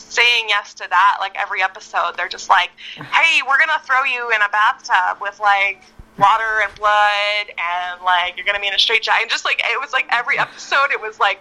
[0.00, 4.30] saying yes to that, like every episode, they're just like, hey, we're gonna throw you
[4.30, 5.82] in a bathtub with like
[6.18, 9.22] water and blood, and like you're gonna be in a straight jacket.
[9.22, 11.40] And just like it was like every episode, it was like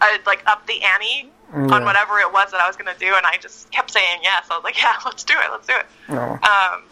[0.00, 1.74] uh, like up the ante Yeah.
[1.74, 4.46] on whatever it was that I was gonna do, and I just kept saying yes.
[4.50, 5.86] I was like, yeah, let's do it, let's do it.
[6.42, 6.82] Um,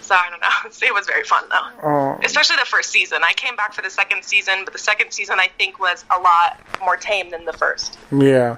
[0.00, 0.48] so I don't know.
[0.86, 2.20] It was very fun though, Oh.
[2.22, 3.18] especially the first season.
[3.24, 6.20] I came back for the second season, but the second season I think was a
[6.20, 7.98] lot more tame than the first.
[8.12, 8.56] Yeah.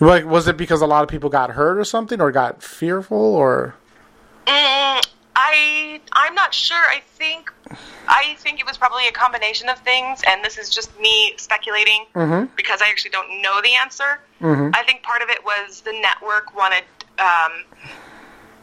[0.00, 3.16] Like, was it because a lot of people got hurt or something, or got fearful,
[3.18, 3.74] or?
[4.46, 5.02] Mm,
[5.36, 6.76] I I'm not sure.
[6.76, 7.52] I think
[8.06, 12.04] I think it was probably a combination of things, and this is just me speculating
[12.14, 12.48] Mhm.
[12.56, 14.20] because I actually don't know the answer.
[14.40, 14.70] Mhm.
[14.76, 16.84] I think part of it was the network wanted
[17.18, 17.64] um,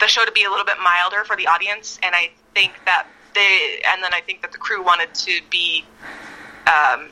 [0.02, 3.08] the show to be a little bit milder for the audience, and I think that
[3.34, 5.86] they and then I think that the crew wanted to be
[6.68, 7.08] um,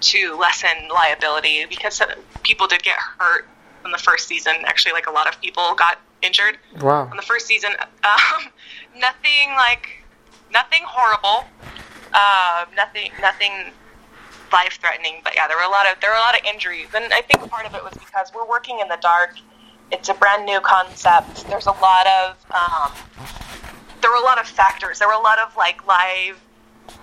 [0.00, 2.02] to lessen liability because
[2.42, 3.48] people did get hurt
[3.84, 4.54] in the first season.
[4.66, 7.08] Actually, like a lot of people got injured Wow.
[7.10, 7.70] on the first season.
[8.04, 8.50] Um,
[8.98, 9.88] nothing like
[10.52, 11.46] nothing horrible.
[12.12, 13.72] Um, nothing nothing
[14.52, 15.20] life threatening.
[15.22, 17.22] But yeah, there were a lot of there were a lot of injuries, and I
[17.22, 19.30] think part of it was because we're working in the dark.
[19.92, 21.46] It's a brand new concept.
[21.48, 22.92] There's a lot of um,
[24.00, 24.98] there were a lot of factors.
[24.98, 26.40] There were a lot of like live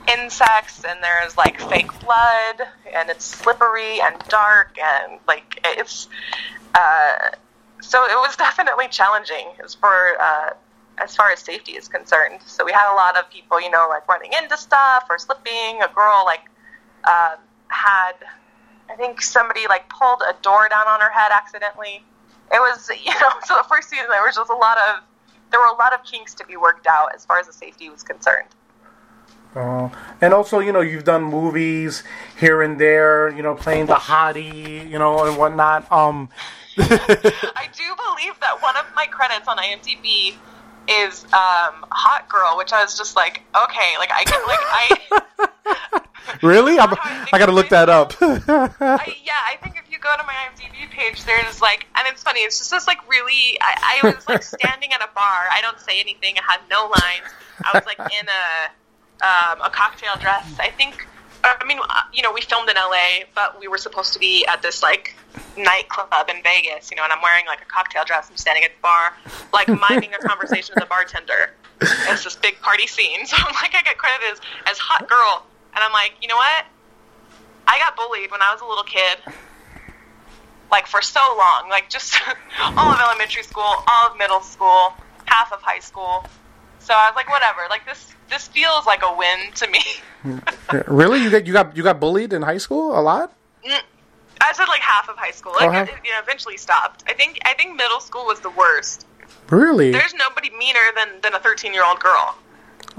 [0.08, 6.08] insects and there's like fake blood and it's slippery and dark and like it's
[6.76, 7.14] uh,
[7.82, 10.52] so it was definitely challenging as for uh,
[10.98, 12.40] as far as safety is concerned.
[12.46, 15.82] So we had a lot of people, you know, like running into stuff or slipping.
[15.84, 16.50] A girl like
[17.04, 17.36] uh,
[17.68, 18.14] had,
[18.90, 22.04] I think somebody like pulled a door down on her head accidentally.
[22.52, 25.04] It was, you know, so the first season there was just a lot of
[25.52, 27.90] there were a lot of kinks to be worked out as far as the safety
[27.90, 28.50] was concerned.
[29.56, 29.90] Uh,
[30.22, 32.04] and also, you know, you've done movies
[32.40, 35.92] here and there, you know, playing the hottie, you know, and whatnot.
[35.92, 36.30] Um,
[36.78, 40.36] I do believe that one of my credits on IMDb
[40.88, 46.40] is um, hot girl, which I was just like, okay, like I can, like I,
[46.44, 46.78] really?
[46.78, 48.14] I I gotta look that up.
[48.22, 49.78] I, yeah, I think
[50.08, 53.58] go to my IMDb page, there's like, and it's funny, it's just this like really,
[53.60, 55.52] I, I was like standing at a bar.
[55.52, 56.36] I don't say anything.
[56.38, 57.28] I had no lines.
[57.64, 58.72] I was like in a,
[59.20, 60.48] um, a cocktail dress.
[60.60, 61.08] I think.
[61.44, 64.46] I mean, uh, you know, we filmed in LA, but we were supposed to be
[64.48, 65.16] at this like
[65.56, 68.28] nightclub in Vegas, you know, and I'm wearing like a cocktail dress.
[68.30, 69.14] I'm standing at the bar,
[69.54, 71.54] like minding a conversation with a bartender.
[71.80, 75.46] It's this big party scene, so I'm like, I get credited as, as hot girl,
[75.76, 76.66] and I'm like, you know what?
[77.68, 79.20] I got bullied when I was a little kid,
[80.72, 82.16] like for so long, like just
[82.62, 84.94] all of elementary school, all of middle school,
[85.26, 86.26] half of high school.
[86.80, 87.62] So I was like, whatever.
[87.70, 89.82] Like this, this feels like a win to me.
[90.88, 91.22] really?
[91.22, 93.34] You got you got you got bullied in high school a lot?
[93.66, 93.82] Mm,
[94.42, 95.54] I said like half of high school.
[95.54, 97.04] Like Oh, half- it, you know, eventually stopped.
[97.08, 99.06] I think I think middle school was the worst.
[99.50, 99.92] Really?
[99.92, 102.36] There's nobody meaner than than a 13 year old girl.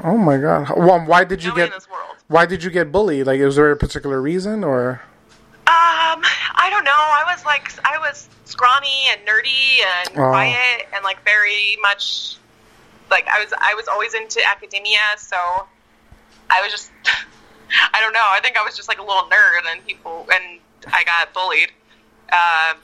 [0.05, 0.71] Oh my god.
[0.77, 2.16] Well, why did you Nobody get in this world.
[2.29, 3.27] why did you get bullied?
[3.27, 5.03] Like, was there a particular reason or?
[5.69, 6.23] Um,
[6.57, 6.91] I don't know.
[6.97, 10.31] I was like, I was scrawny and nerdy and Oh.
[10.31, 12.37] quiet and like very much
[13.11, 13.53] like I was.
[13.59, 15.37] I was always into academia, so
[16.51, 16.91] I was just.
[17.93, 18.25] I don't know.
[18.25, 20.59] I think I was just like a little nerd, and people and
[20.93, 21.71] I got bullied.
[22.33, 22.79] Um,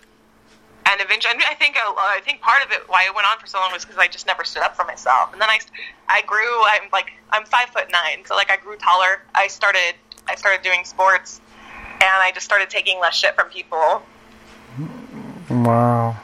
[0.87, 3.39] and eventually, I, I think uh, I think part of it why it went on
[3.39, 5.33] for so long was because I just never stood up for myself.
[5.33, 5.59] And then I,
[6.09, 6.63] I grew.
[6.67, 9.23] I'm like I'm five foot nine, so like I grew taller.
[9.35, 9.95] I started
[10.29, 11.41] I started doing sports,
[11.95, 14.03] and I just started taking less shit from people.
[15.51, 16.17] Wow,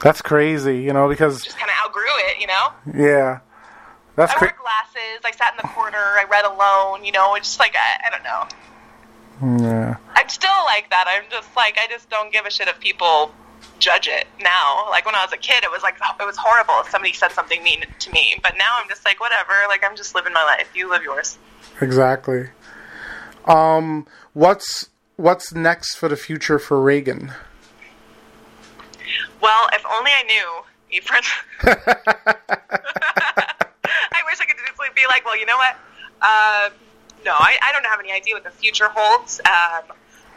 [0.00, 0.78] that's crazy.
[0.78, 2.68] You know, because Just kind of outgrew it, you know.
[2.94, 3.40] yeah,
[4.16, 5.20] that's I wore glasses.
[5.24, 5.96] I sat in the corner.
[5.98, 7.04] I read alone.
[7.04, 9.66] You know, it's just like I, I don't know.
[9.66, 11.06] Yeah, I'm still like that.
[11.08, 13.32] I'm just like I just don't give a shit if people
[13.78, 14.86] judge it now.
[14.90, 17.32] Like when I was a kid, it was like it was horrible if somebody said
[17.32, 18.36] something mean to me.
[18.42, 19.52] But now I'm just like whatever.
[19.68, 20.68] Like I'm just living my life.
[20.74, 21.38] You live yours.
[21.80, 22.50] exactly.
[23.46, 24.89] Um, what's
[25.20, 27.32] what's next for the future for Regan?
[29.40, 30.62] Well, if only I knew,
[31.00, 31.24] Efren.
[31.62, 31.76] I
[34.26, 35.76] wish I could just be like, well, you know what?
[36.20, 36.68] Uh,
[37.24, 39.40] no, I, I don't have any idea what the future holds.
[39.40, 39.84] Um,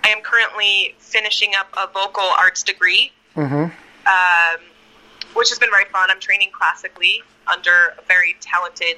[0.05, 3.63] I am currently finishing up a vocal arts degree, Mm-hmm.
[3.63, 4.59] um,
[5.33, 6.11] which has been very fun.
[6.11, 8.97] I'm training classically under a very talented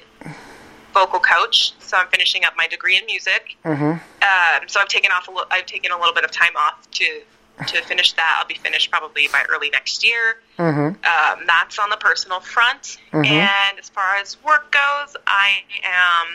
[0.96, 3.56] vocal coach, so I'm finishing up my degree in music.
[3.64, 3.84] Mm-hmm.
[3.84, 6.90] Um, so I've taken off a li- I've taken a little bit of time off
[6.92, 7.20] to
[7.66, 8.36] to finish that.
[8.38, 10.40] I'll be finished probably by early next year.
[10.58, 10.88] Mm-hmm.
[10.88, 12.98] Um, that's on the personal front.
[13.12, 13.26] Mhm.
[13.26, 15.48] And as far as work goes, I
[15.82, 16.26] am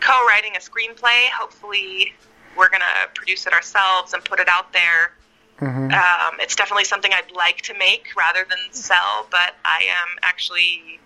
[0.00, 1.28] co-writing a screenplay.
[1.30, 2.14] Hopefully,
[2.56, 5.12] we're gonna produce it ourselves and put it out there.
[5.60, 5.92] Mm-hmm.
[5.92, 11.00] Um, it's definitely something I'd like to make rather than sell, but I am actually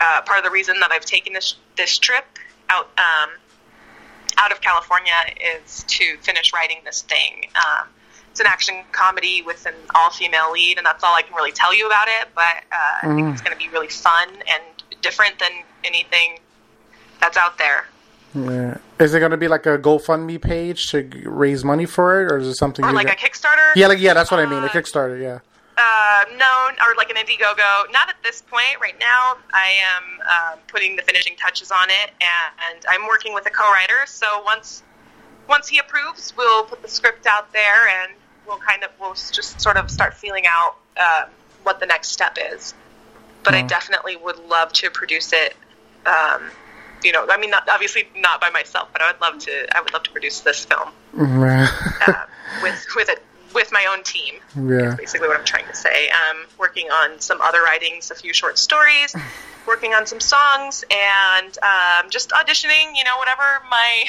[0.00, 2.24] uh, part of the reason that I've taken this this trip
[2.70, 3.30] out um,
[4.38, 5.12] out of California
[5.64, 7.46] is to finish writing this thing.
[7.54, 7.88] Um,
[8.30, 11.52] it's an action comedy with an all female lead, and that's all I can really
[11.52, 12.28] tell you about it.
[12.34, 13.32] But uh, I think Mhm.
[13.32, 14.62] it's going to be really fun and
[15.00, 15.50] different than
[15.84, 16.38] anything
[17.20, 17.86] that's out there.
[18.34, 18.76] Yeah.
[18.98, 22.36] Is it going to be like a GoFundMe page to raise money for it, or
[22.36, 22.84] is it something?
[22.84, 23.72] Or like a Kickstarter.
[23.74, 24.62] yeah, like yeah, that's what I mean.
[24.62, 25.18] A Uh, Kickstarter.
[25.22, 25.38] Yeah.
[25.78, 27.92] Uh, no, or like an Indiegogo.
[27.92, 28.80] Not at this point.
[28.80, 30.02] Right now, I am
[30.54, 34.06] um, putting the finishing touches on it, and I'm working with a co-writer.
[34.06, 34.82] So once
[35.48, 38.12] once he approves, we'll put the script out there, and
[38.46, 41.28] we'll kind of we'll just sort of start feeling out um,
[41.62, 42.72] what the next step is.
[43.44, 43.66] But I Hmm.
[43.66, 45.54] definitely would love to produce it.
[46.06, 46.50] Um,
[47.04, 49.76] you know, I mean, not, obviously not by myself, but I would love to.
[49.76, 52.10] I would love to produce this film Mm-hmm.
[52.10, 52.24] uh,
[52.62, 53.22] with with it
[53.56, 54.94] with my own team yeah.
[54.96, 56.08] basically what I'm trying to say.
[56.10, 59.14] Um, working on some other writings, a few short stories,
[59.66, 62.94] working on some songs, and um, just auditioning.
[62.94, 64.04] You know, whatever my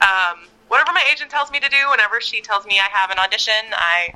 [0.02, 1.90] um, whatever my agent tells me to do.
[1.90, 4.14] Whenever she tells me I have an audition, I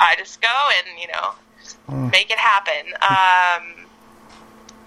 [0.00, 2.92] I just go and you know make it happen.
[3.02, 3.87] Um,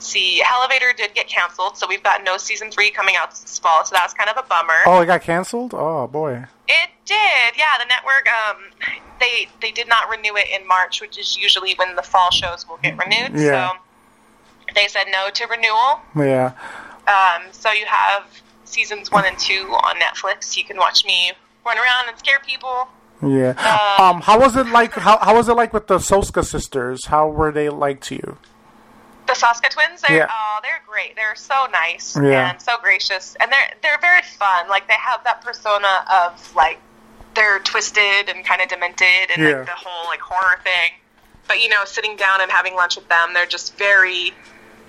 [0.01, 3.85] see, Hellevator did get canceled, so we've got no season three coming out this fall.
[3.85, 4.79] So that was kind of a bummer.
[4.85, 5.73] Oh, it got canceled.
[5.73, 6.45] Oh boy.
[6.67, 7.77] It did, yeah.
[7.79, 8.63] The network, um,
[9.19, 12.67] they they did not renew it in March, which is usually when the fall shows
[12.67, 13.39] will get renewed.
[13.39, 13.71] Yeah.
[13.71, 13.77] So
[14.75, 15.99] they said no to renewal.
[16.15, 16.53] Yeah.
[17.07, 18.25] Um, so you have
[18.65, 20.55] seasons one and two on Netflix.
[20.55, 21.31] You can watch me
[21.65, 22.87] run around and scare people.
[23.21, 23.53] Yeah.
[23.57, 24.93] Uh, um, how was it like?
[24.93, 27.05] How how was it like with the Soska sisters?
[27.05, 28.37] How were they like to you?
[29.33, 30.27] The Soska twins, they're Yeah.
[30.29, 31.15] oh, they're great.
[31.15, 32.49] They're so nice Yeah.
[32.51, 34.67] and so gracious, and they're they're very fun.
[34.67, 36.79] Like they have that persona of like
[37.33, 39.57] they're twisted and kind of demented, and Yeah.
[39.59, 40.91] like the whole like horror thing.
[41.47, 44.33] But you know, sitting down and having lunch with them, they're just very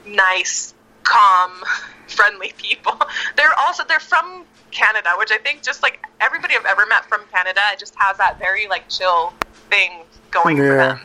[0.07, 0.74] nice,
[1.05, 1.51] calm,
[2.09, 3.01] friendly people.
[3.36, 7.20] They're also they're from Canada, which I think just like everybody I've ever met from
[7.32, 9.32] Canada, it just has that very like chill
[9.70, 11.01] thing going for them.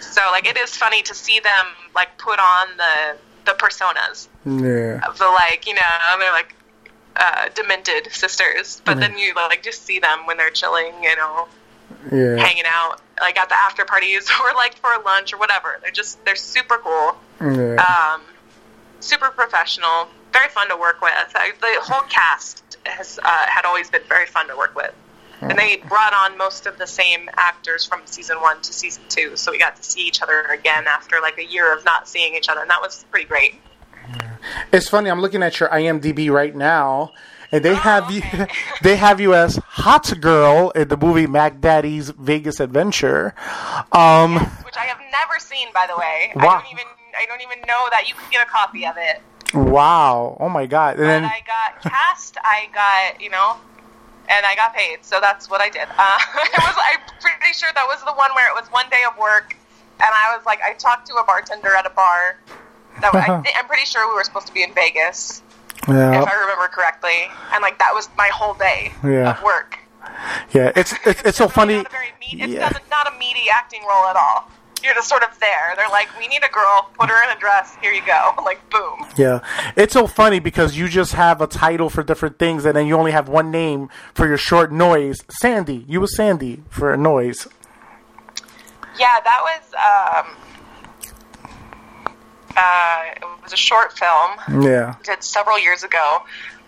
[0.00, 5.00] So like it is funny to see them like put on the the personas Yeah.
[5.08, 5.80] of the like you know
[6.18, 6.54] they're like
[7.16, 9.00] uh, demented sisters, but Mm.
[9.00, 11.48] then you like just see them when they're chilling, you know,
[12.12, 12.36] Yeah.
[12.36, 15.78] hanging out like at the after parties or like for lunch or whatever.
[15.82, 17.76] They're just they're super cool, Yeah.
[18.14, 18.22] um,
[19.00, 21.12] super professional, very fun to work with.
[21.34, 24.92] I, the whole cast has uh, had always been very fun to work with.
[25.40, 29.36] And they brought on most of the same actors from season one to season two,
[29.36, 32.34] so we got to see each other again after like a year of not seeing
[32.34, 33.56] each other, and that was pretty great.
[34.72, 35.10] It's funny.
[35.10, 37.12] I'm looking at your IMDb right now,
[37.52, 38.22] and they have you.
[38.82, 43.34] They have you as hot girl in the movie Mac Daddy's Vegas Adventure.
[43.90, 44.34] Um,
[44.64, 46.32] which I have never seen, by the way.
[46.36, 46.84] I don't even
[47.18, 49.22] I don't even know that you can get a copy of it.
[49.54, 50.36] wow.
[50.38, 50.96] Oh my god.
[50.98, 53.56] And then I got cast, I got you know,
[54.28, 55.86] and I got paid, so that's what I did.
[55.96, 59.02] Uh, it was I'm pretty sure that was the one where it was one day
[59.10, 59.54] of work,
[60.00, 62.36] and I was like I talked to a bartender at a bar.
[63.00, 63.42] That I Uh-huh.
[63.42, 65.42] thi- I'm pretty sure we were supposed to be in Vegas,
[65.86, 69.32] yeah, if I remember correctly, and like that was my whole day Yeah.
[69.36, 69.78] of work.
[70.52, 70.72] yeah.
[70.74, 71.76] It's it's, it's so funny.
[71.76, 72.60] Not a very meat, it's Yeah.
[72.70, 74.50] not, a, not a meaty acting role at all.
[74.82, 75.72] You're just sort of there.
[75.76, 76.90] They're like, we need a girl.
[76.98, 77.76] Put her in a dress.
[77.80, 78.32] Here you go.
[78.46, 79.04] Like, boom.
[79.16, 79.40] Yeah,
[79.76, 82.94] it's so funny because you just have a title for different things, and then you
[82.96, 85.18] only have one name for your short noise.
[85.28, 87.48] Sandy, you was Sandy for a noise.
[88.98, 90.26] Yeah, that was.
[90.28, 90.36] Um,
[92.56, 94.62] uh, it was a short film.
[94.62, 96.22] Yeah, Did several years ago.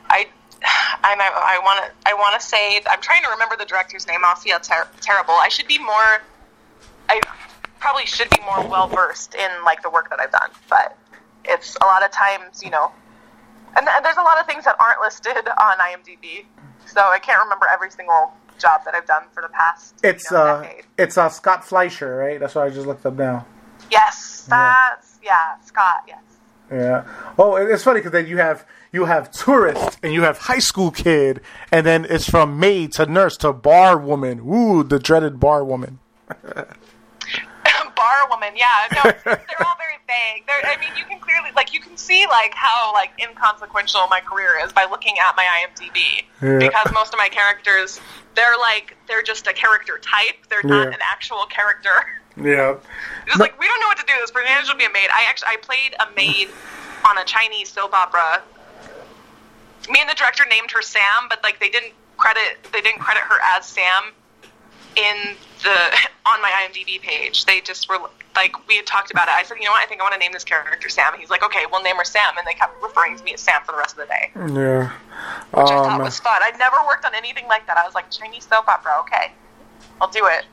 [0.08, 0.26] I.
[0.60, 1.92] And I, I want to.
[2.10, 2.80] I want to say.
[2.90, 4.20] I'm trying to remember the director's name.
[4.24, 5.34] I'll feel ter- terrible.
[5.34, 6.22] I should be more.
[7.08, 7.20] I
[7.78, 10.96] probably should be more well versed in like the work that I've done, but
[11.44, 12.92] it's a lot of times, you know,
[13.76, 16.44] and, and there's a lot of things that aren't listed on IMDb,
[16.86, 19.94] so I can't remember every single job that I've done for the past.
[20.02, 20.84] you it's know, uh, decade.
[20.98, 22.40] it's uh, Scott Fleischer, right?
[22.40, 23.46] That's why I just looked up now.
[23.90, 26.04] Yes, that's yeah, Scott.
[26.06, 26.22] Yes.
[26.70, 27.04] Yeah.
[27.38, 30.90] Oh, it's funny because then you have you have tourist and you have high school
[30.90, 31.40] kid,
[31.72, 34.40] and then it's from maid to nurse to bar woman.
[34.40, 35.98] Ooh, the dreaded bar woman.
[37.98, 40.46] Bar woman, yeah, no, they're all very vague.
[40.46, 44.20] They're, I mean, you can clearly, like, you can see, like, how, like, inconsequential my
[44.20, 46.22] career is by looking at my IMDb.
[46.40, 46.58] Yeah.
[46.58, 48.00] Because most of my characters,
[48.36, 50.46] they're, like, they're just a character type.
[50.48, 50.94] They're not Yeah.
[50.94, 51.90] an actual character.
[52.40, 52.76] Yeah.
[53.26, 54.12] It's like, we don't know what to do.
[54.20, 55.08] This person should be a maid.
[55.12, 56.48] I actually, I played a maid
[57.04, 58.40] on a Chinese soap opera.
[59.90, 63.24] Me and the director named her Sam, but, like, they didn't credit, they didn't credit
[63.24, 64.12] her as Sam
[64.98, 65.76] in the
[66.26, 67.44] on my IMDb page.
[67.46, 67.98] They just were
[68.36, 69.34] like we had talked about it.
[69.34, 71.12] I said, you know what, I think I want to name this character Sam.
[71.12, 73.40] And he's like, okay, we'll name her Sam, and they kept referring to me as
[73.40, 74.90] Sam for the rest of the day, Yeah.
[75.52, 75.74] which Yeah.
[75.74, 76.40] I Um, thought was fun.
[76.42, 77.78] I'd never worked on anything like that.
[77.78, 79.32] I was like Chinese soap opera, okay,
[80.00, 80.44] I'll do it.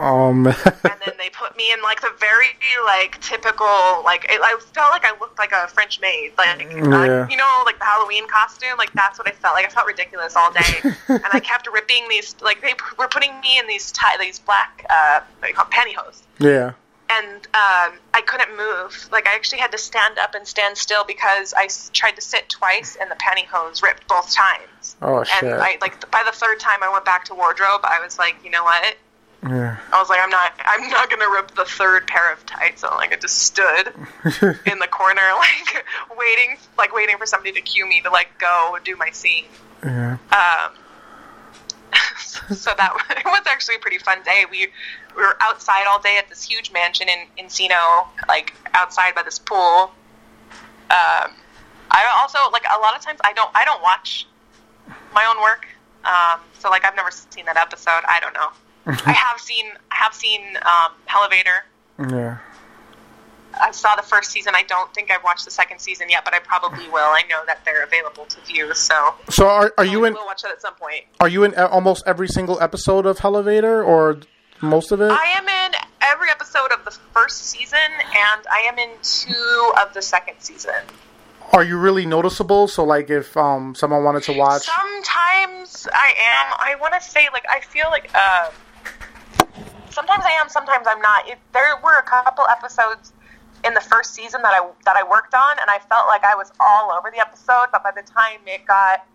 [0.00, 0.46] Um.
[0.82, 2.46] And then they put me in like the very
[2.84, 3.66] like typical
[4.04, 6.76] like it, I felt like I looked like a French maid, like Yeah.
[7.24, 8.76] uh, you know, like the Halloween costume.
[8.76, 9.64] Like that's what I felt like.
[9.66, 13.38] I felt ridiculous all day, and I kept ripping these like they p- were putting
[13.40, 16.72] me in these tie these black uh you call pantyhose yeah.
[17.10, 19.08] and um, I couldn't move.
[19.10, 22.22] Like I actually had to stand up and stand still because I s- tried to
[22.22, 24.96] sit twice and the pantyhose ripped both times.
[25.02, 25.44] Oh shit.
[25.44, 28.36] And I like by the third time I went back to wardrobe, I was like,
[28.44, 28.96] you know what?
[29.42, 29.78] Yeah.
[29.92, 32.82] I was like, I'm not, I'm not gonna rip the third pair of tights.
[32.82, 33.88] So like I just stood
[34.66, 35.84] in the corner, like
[36.16, 39.44] waiting, like waiting for somebody to cue me to like go do my scene.
[39.82, 40.18] yeah.
[40.30, 40.72] Um,
[42.54, 44.44] so that it was actually a pretty fun day.
[44.50, 44.68] We
[45.16, 49.38] we were outside all day at this huge mansion in Encino, like outside by this
[49.38, 49.92] pool.
[50.90, 51.32] Um,
[51.90, 54.26] I also like a lot of times I don't I don't watch
[55.14, 55.66] my own work.
[56.04, 58.02] Um, so like I've never seen that episode.
[58.06, 58.50] I don't know.
[58.86, 61.60] I have seen I have seen um, Hellevator.
[62.10, 62.38] Yeah.
[63.60, 64.54] I saw the first season.
[64.54, 67.00] I don't think I've watched the second season yet, but I probably will.
[67.00, 70.42] I know that they're available to view, so So are are you in we'll watch
[70.42, 71.04] that at some point.
[71.18, 74.20] are you in almost every single episode of Hellevator or
[74.62, 75.10] most of it?
[75.10, 79.92] I am in every episode of the first season, and I am in two of
[79.94, 80.72] the second season.
[81.52, 82.68] Are you really noticeable?
[82.68, 86.54] So like if um someone wanted to watch Sometimes I am.
[86.60, 88.10] I want to say, like, I feel like.
[88.14, 88.50] Uh,
[89.90, 90.48] sometimes I am.
[90.48, 91.28] Sometimes I'm not.
[91.28, 93.12] It, there were a couple episodes
[93.64, 96.34] in the first season that I that I worked on, and I felt like I
[96.34, 97.66] was all over the episode.
[97.72, 99.06] But by the time it got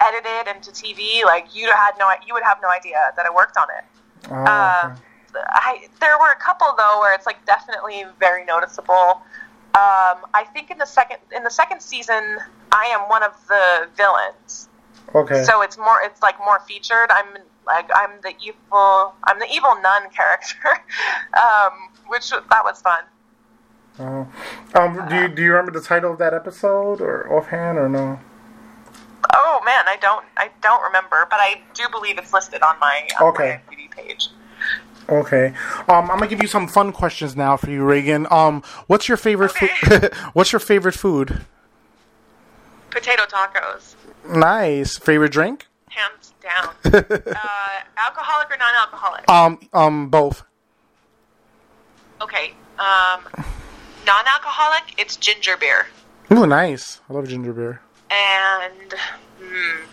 [0.00, 3.56] edited into TV, like you had no, you would have no idea that I worked
[3.56, 3.84] on it.
[4.30, 5.00] Oh, Uh, okay.
[5.48, 9.22] I there were a couple though where it's like definitely very noticeable.
[9.74, 12.38] Um, I think in the second in the second season,
[12.72, 14.68] I am one of the villains,
[15.14, 15.42] okay.
[15.44, 17.10] so it's more it's like more featured.
[17.10, 20.56] I'm like I'm the evil I'm the evil nun character,
[21.34, 23.04] um, which that was fun.
[23.98, 24.26] Oh.
[24.74, 28.18] Um, do you do you remember the title of that episode or offhand or no?
[29.34, 33.06] Oh man, I don't I don't remember, but I do believe it's listed on my
[33.20, 33.60] Okay.
[33.68, 34.28] my IMDb page.
[35.08, 35.48] Okay.
[35.88, 38.26] Um, I'm gonna give you some fun questions now for you, Regan.
[38.30, 40.12] Um, what's your favorite food?
[40.32, 41.44] what's your favorite food?
[42.90, 43.94] Potato tacos,
[44.28, 44.98] Nice.
[44.98, 45.66] Favorite drink?
[45.90, 46.74] hands down.
[46.84, 49.28] uh, alcoholic or non-alcoholic?
[49.28, 50.44] Um, um, both.
[52.20, 52.52] Okay.
[52.78, 53.20] Um,
[54.06, 55.86] non-alcoholic, it's ginger beer.
[56.30, 57.00] Ooh, nice.
[57.08, 57.80] I love ginger beer.
[58.10, 58.94] And
[59.40, 59.84] hmm,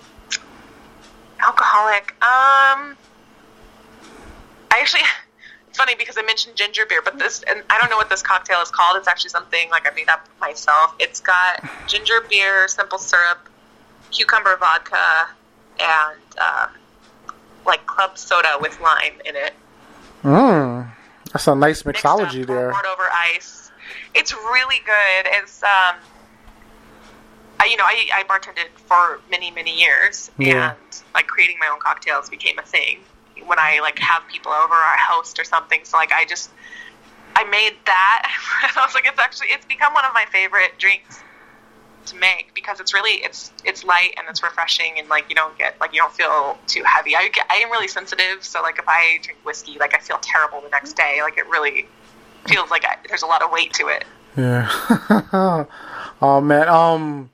[1.42, 2.12] alcoholic.
[2.22, 2.96] Um,
[4.72, 5.02] I actually.
[5.68, 8.22] It's funny because I mentioned ginger beer, but this and I don't know what this
[8.22, 8.98] cocktail is called.
[8.98, 10.96] It's actually something like I made up myself.
[11.00, 13.50] It's got ginger beer, simple syrup,
[14.12, 15.30] cucumber vodka,
[15.80, 16.70] and um,
[17.66, 19.54] like club soda with lime in it.
[20.24, 20.90] Mmm.
[21.32, 22.72] That's a nice mixology there.
[22.72, 23.72] Poured over ice.
[24.16, 25.32] It's really good.
[25.32, 25.96] It's um,
[27.60, 30.72] I, you know, I, I bartended for many many years, Yeah.
[30.72, 33.00] and like creating my own cocktails became a thing
[33.46, 35.82] when I like have people over or host or something.
[35.84, 36.50] So like I just
[37.36, 38.32] I made that,
[38.64, 41.22] and I was like, it's actually it's become one of my favorite drinks
[42.10, 45.58] to make because it's really it's it's light and it's refreshing and like you don't
[45.58, 47.16] get like you don't feel too heavy.
[47.16, 50.18] I get, I am really sensitive, so like if I drink whiskey, like I feel
[50.22, 51.22] terrible the next day.
[51.22, 51.88] Like it really
[52.48, 54.06] feels like I, there's a lot of weight to it.
[54.38, 54.70] Yeah.
[56.22, 56.68] oh man.
[56.68, 57.30] Um.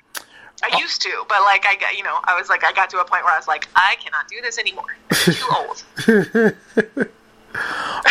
[0.64, 3.00] I used to, but like I got you know I was like I got to
[3.00, 4.96] a point where I was like I cannot do this anymore.
[5.12, 6.56] I'm too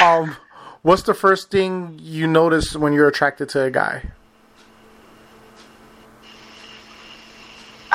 [0.02, 0.26] old.
[0.28, 0.36] Um.
[0.82, 4.10] What's the first thing you notice when you're attracted to a guy?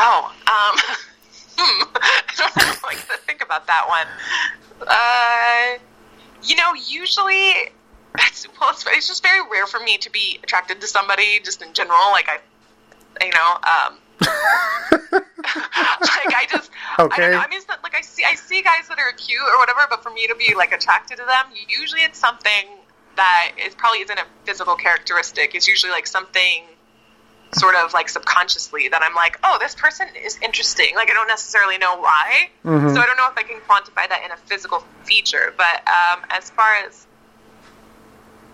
[0.01, 0.79] Oh, um,
[1.57, 1.83] hmm.
[2.01, 4.07] I don't know I can think about that one.
[4.87, 5.79] Uh,
[6.41, 7.51] you know, usually,
[8.17, 11.61] it's, well, it's, it's just very rare for me to be attracted to somebody just
[11.61, 11.99] in general.
[12.11, 12.39] Like, I,
[13.25, 13.99] you know, um,
[15.11, 17.21] like I just, I Okay.
[17.23, 17.39] don't know.
[17.39, 19.81] I mean, it's not, like I see, I see guys that are cute or whatever,
[19.89, 22.67] but for me to be like attracted to them, usually it's something
[23.17, 25.55] that it probably isn't a physical characteristic.
[25.55, 26.63] It's usually like something
[27.53, 30.93] sort of like subconsciously that I'm like, oh, this person is interesting.
[30.95, 32.93] Like I don't necessarily know why, Mhm.
[32.93, 35.53] so I don't know if I can quantify that in a physical feature.
[35.57, 37.07] But um, as far as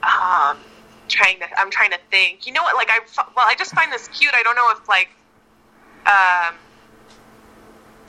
[0.03, 0.57] um,
[1.07, 2.45] trying to, I'm trying to think.
[2.47, 2.75] You know what?
[2.75, 2.99] Like I,
[3.35, 4.33] well, I just find this cute.
[4.33, 5.09] I don't know if like,
[6.05, 6.55] um,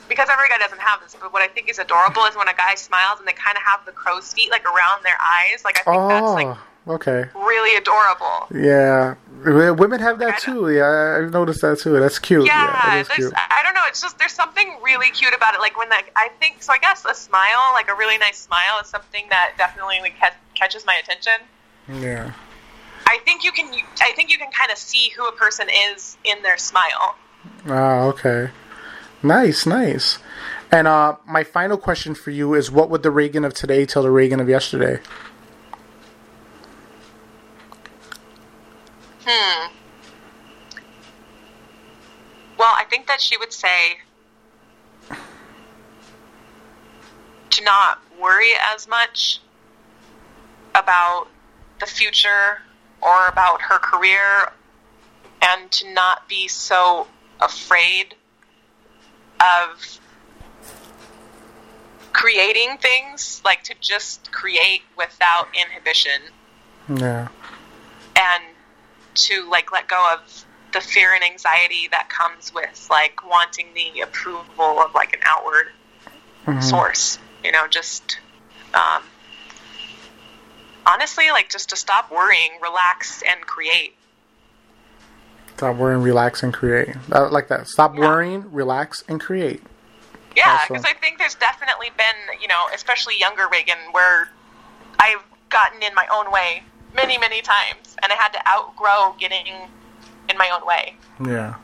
[0.07, 2.53] because every guy doesn't have this, but what I think is adorable is when a
[2.53, 5.63] guy smiles and they kind of have the crow's feet like around their eyes.
[5.65, 6.57] Like I think that's like Oh.
[6.93, 7.25] Okay.
[7.35, 8.47] really adorable.
[8.55, 9.15] Yeah.
[9.45, 10.69] Women have that too.
[10.69, 11.99] Yeah, I've noticed that too.
[11.99, 12.45] That's cute.
[12.45, 13.33] Yeah, Yeah, that is there's, cute.
[13.35, 13.81] I don't know.
[13.87, 15.59] It's just there's something really cute about it.
[15.59, 16.73] Like when that I think so.
[16.73, 20.15] I guess a smile, like a really nice smile, is something that definitely like,
[20.55, 21.33] catches my attention.
[22.01, 22.33] Yeah.
[23.05, 23.73] I think you can.
[24.01, 27.15] I think you can kind of see who a person is in their smile.
[27.67, 28.49] Ah, okay.
[29.23, 30.19] Nice, nice.
[30.71, 34.03] And uh, my final question for you is: What would the Regan of today tell
[34.03, 35.01] the Regan of yesterday?
[39.29, 39.67] Hmm.
[42.57, 43.97] Well, I think that she would say
[47.49, 49.41] to not worry as much
[50.75, 51.27] about
[51.79, 52.59] the future
[53.01, 54.51] or about her career
[55.41, 57.07] and to not be so
[57.41, 58.15] afraid
[59.39, 59.99] of
[62.13, 66.21] creating things, like to just create without inhibition
[66.95, 67.27] Yeah.
[68.15, 68.43] and
[69.17, 74.01] to like let go of the fear and anxiety that comes with like wanting the
[74.01, 75.67] approval of like an outward
[76.45, 76.63] Mhm.
[76.63, 78.19] source you know just
[78.73, 79.03] um,
[80.85, 83.93] honestly like just to stop worrying relax and create
[85.57, 86.89] Stop worrying, relax, and create.
[87.11, 87.67] I like that.
[87.67, 88.01] Stop Yeah.
[88.01, 89.63] worrying, relax, and create.
[90.35, 94.29] yeah because i think there's definitely been you know especially younger regan where
[94.99, 96.61] i've gotten in my own way
[96.97, 99.47] many many times and i had to outgrow getting
[100.29, 100.83] in my own way
[101.25, 101.55] Yeah.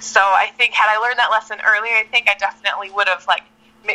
[0.00, 3.26] So I think had I learned that lesson earlier, I think I definitely would have
[3.28, 3.42] like,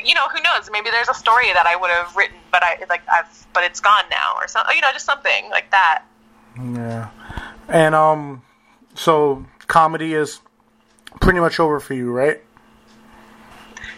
[0.03, 0.69] you know, who knows?
[0.71, 3.79] Maybe there's a story that I would have written, but I like I've, but it's
[3.79, 4.75] gone now, or something.
[4.75, 6.03] You know, just something like that.
[6.57, 7.09] Yeah.
[7.67, 8.43] And um,
[8.93, 10.41] so comedy is
[11.21, 12.39] pretty much over for you, right?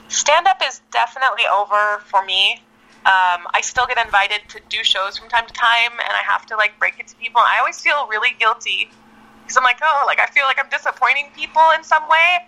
[0.08, 2.62] Stand up is definitely over for me.
[3.08, 6.46] Um, I still get invited to do shows from time to time, and I have
[6.48, 7.40] to like break it to people.
[7.40, 8.90] I always feel really guilty
[9.44, 12.44] because I'm like, oh, like I feel like I'm disappointing people in some way,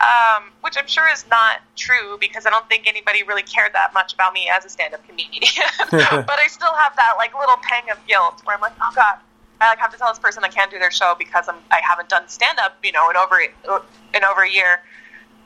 [0.00, 3.92] um, which I'm sure is not true because I don't think anybody really cared that
[3.92, 5.44] much about me as a stand-up comedian.
[5.90, 9.18] but I still have that like little pang of guilt where I'm like, oh god,
[9.60, 11.82] I like have to tell this person I can't do their show because I'm I
[11.86, 14.80] haven't done stand up, you know, in over in over a year.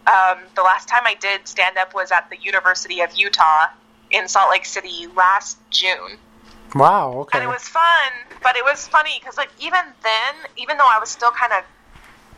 [0.06, 3.66] Um, the last time I did stand up was at the University of Utah
[4.12, 6.18] in Salt Lake City last June.
[6.74, 7.12] Wow.
[7.20, 7.38] Okay.
[7.38, 10.98] And it was fun, but it was funny because like even then, even though I
[10.98, 11.64] was still kind of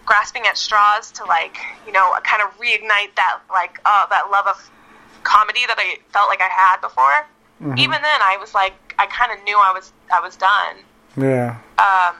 [0.06, 1.56] grasping at straws to like
[1.86, 4.70] you know kind of reignite that like uh, that love of
[5.22, 7.26] comedy that I felt like I had before.
[7.62, 7.78] Mm-hmm.
[7.78, 10.76] Even then, I was like I kind of knew I was I was done.
[11.16, 11.58] Yeah.
[11.78, 12.16] Um.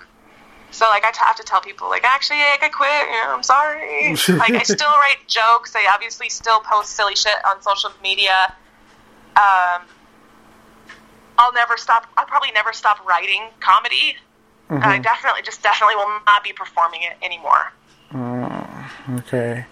[0.70, 3.08] So like I t- have to tell people like actually like, I quit.
[3.08, 4.10] You know, I'm sorry.
[4.38, 5.74] like I still write jokes.
[5.74, 8.54] I obviously still post silly shit on social media.
[9.36, 9.82] Um.
[11.36, 12.06] I'll never stop.
[12.16, 14.16] I'll probably never stop writing comedy.
[14.70, 14.82] Mm-hmm.
[14.82, 17.72] I definitely, just definitely will not be performing it anymore.
[18.12, 19.66] Uh, okay.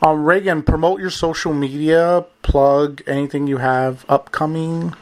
[0.00, 4.94] Um, Regan, promote your social media, plug anything you have upcoming.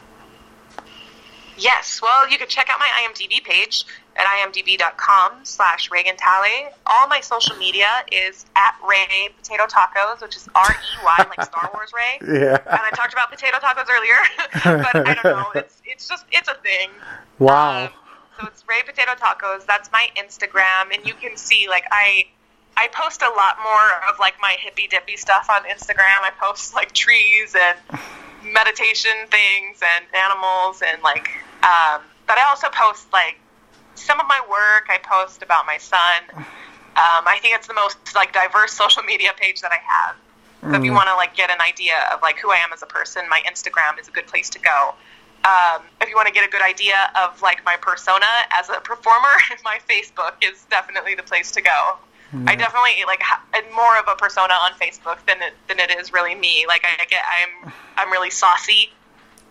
[1.57, 3.83] Yes, well, you can check out my IMDb page
[4.17, 6.73] at imdb.com slash Regan Tallah.
[6.85, 11.91] All my social media is at Rey Potato Tacos, which is R-E-Y, like Star Wars
[11.93, 12.17] Rey.
[12.21, 12.57] Yeah.
[12.57, 14.15] And I talked about potato tacos earlier,
[14.83, 15.45] but I don't know.
[15.55, 16.89] It's, it's just, it's a thing.
[17.39, 17.85] Wow.
[17.85, 17.89] Um,
[18.39, 19.65] so it's Rey Potato Tacos.
[19.65, 22.25] That's my Instagram, and you can see like I
[22.75, 26.21] I post a lot more of like my hippy dippy stuff on Instagram.
[26.21, 27.99] I post like trees and
[28.53, 31.29] meditation things and animals and like
[31.63, 33.39] um, but I also post like
[33.99, 34.87] some of my work.
[34.89, 36.23] I post about my son.
[36.35, 40.15] Um, I think it's the most like diverse social media page that I have.
[40.61, 40.95] So if you mm.
[40.95, 43.41] want to like get an idea of like who I am as a person, my
[43.47, 44.95] Instagram is a good place to go.
[45.45, 48.81] Um, if you want to get a good idea of like my persona as a
[48.81, 51.97] performer, my Facebook is definitely the place to go.
[52.45, 53.41] I definitely like ha-
[53.73, 56.65] more of a persona on Facebook than it, than it is really me.
[56.67, 58.89] Like I get, I'm I'm really saucy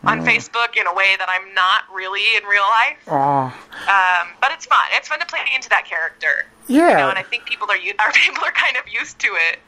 [0.07, 0.27] on mm.
[0.27, 2.99] Facebook in a way that I'm not really in real life.
[3.09, 3.53] Oh.
[3.89, 4.87] Um, but it's fun.
[4.93, 6.47] It's fun to play into that character.
[6.69, 6.91] Yeah.
[6.91, 9.59] You know, and I think people are are people are kind of used to it.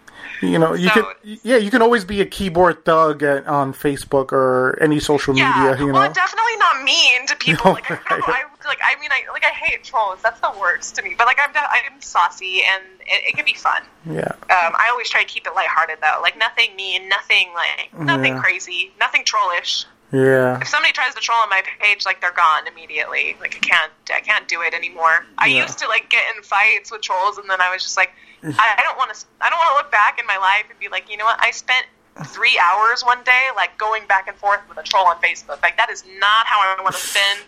[0.41, 3.73] You know, you so, can yeah, you can always be a keyboard thug at, on
[3.73, 5.87] Facebook or any social yeah, media.
[5.87, 7.73] You well, know, definitely not mean to people.
[7.73, 10.21] No, like, I, I, like I mean, I like I hate trolls.
[10.23, 11.15] That's the worst to me.
[11.19, 13.83] But like I'm I'm saucy and it, it can be fun.
[14.07, 14.21] Yeah.
[14.29, 16.19] Um, I always try to keep it lighthearted though.
[16.23, 18.41] Like nothing mean, nothing like nothing yeah.
[18.41, 19.87] crazy, nothing trollish.
[20.13, 20.59] Yeah.
[20.61, 23.37] If somebody tries to troll on my page, like they're gone immediately.
[23.41, 25.27] Like I can't, I can't do it anymore.
[25.37, 25.63] I yeah.
[25.63, 28.77] used to like get in fights with trolls, and then I was just like, I,
[28.79, 30.89] I don't want to, I don't want to look back in my life and be
[30.89, 31.87] like, you know what, I spent
[32.27, 35.63] three hours one day like going back and forth with a troll on Facebook.
[35.63, 37.41] Like that is not how I want to spend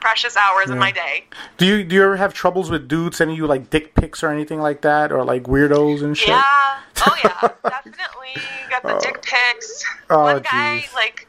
[0.00, 0.74] precious hours yeah.
[0.74, 1.24] in my day.
[1.56, 4.28] Do you do you ever have troubles with dudes sending you like dick pics or
[4.30, 6.28] anything like that, or like weirdos and shit?
[6.28, 6.78] Yeah.
[7.06, 9.00] Oh yeah, definitely got the oh.
[9.00, 9.84] dick pics.
[10.10, 10.94] Oh, one guy geez.
[10.94, 11.27] like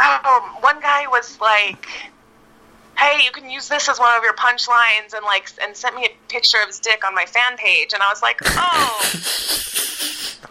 [0.00, 1.86] um, one guy was like,
[2.98, 6.06] "Hey, you can use this as one of your punchlines," and like, and sent me
[6.06, 9.10] a picture of his dick on my fan page, and I was like, "Oh,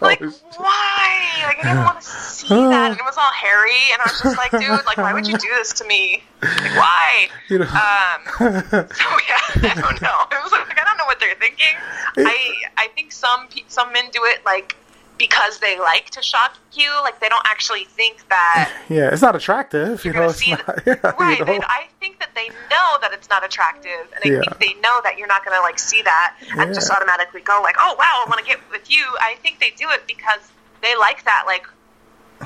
[0.00, 0.20] like
[0.56, 1.44] why?
[1.44, 4.20] Like I didn't want to see that." And it was all hairy, and I was
[4.22, 6.22] just like, "Dude, like why would you do this to me?
[6.42, 7.66] Like why?" You know.
[7.66, 8.20] Um.
[8.94, 10.18] So yeah, I don't know.
[10.32, 11.74] It was like I don't know what they're thinking.
[12.16, 14.76] I I think some some men do it like
[15.18, 16.90] because they like to shock you.
[17.02, 18.72] Like they don't actually think that.
[18.88, 20.04] Yeah, it's not attractive.
[20.04, 21.38] You know, it's not, the, yeah, right.
[21.38, 21.60] You know?
[21.64, 24.40] I think that they know that it's not attractive, and I yeah.
[24.40, 26.72] think they know that you're not going to like see that and yeah.
[26.72, 29.70] just automatically go like, "Oh wow, I want to get with you." I think they
[29.70, 30.40] do it because
[30.82, 31.66] they like that like,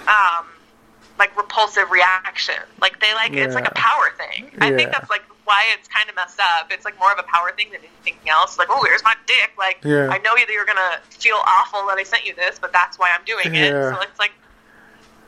[0.07, 0.47] um,
[1.19, 2.63] like repulsive reaction.
[2.81, 4.51] Like they like it's like a power thing.
[4.61, 6.71] I think that's like why it's kind of messed up.
[6.71, 8.59] It's like more of a power thing than anything else.
[8.59, 9.53] Like, oh, here's my dick.
[9.59, 10.09] Like, yeah.
[10.11, 13.11] I know that you're gonna feel awful that I sent you this, but that's why
[13.19, 13.73] I'm doing it.
[13.73, 13.95] Yeah.
[13.95, 14.33] So it's like,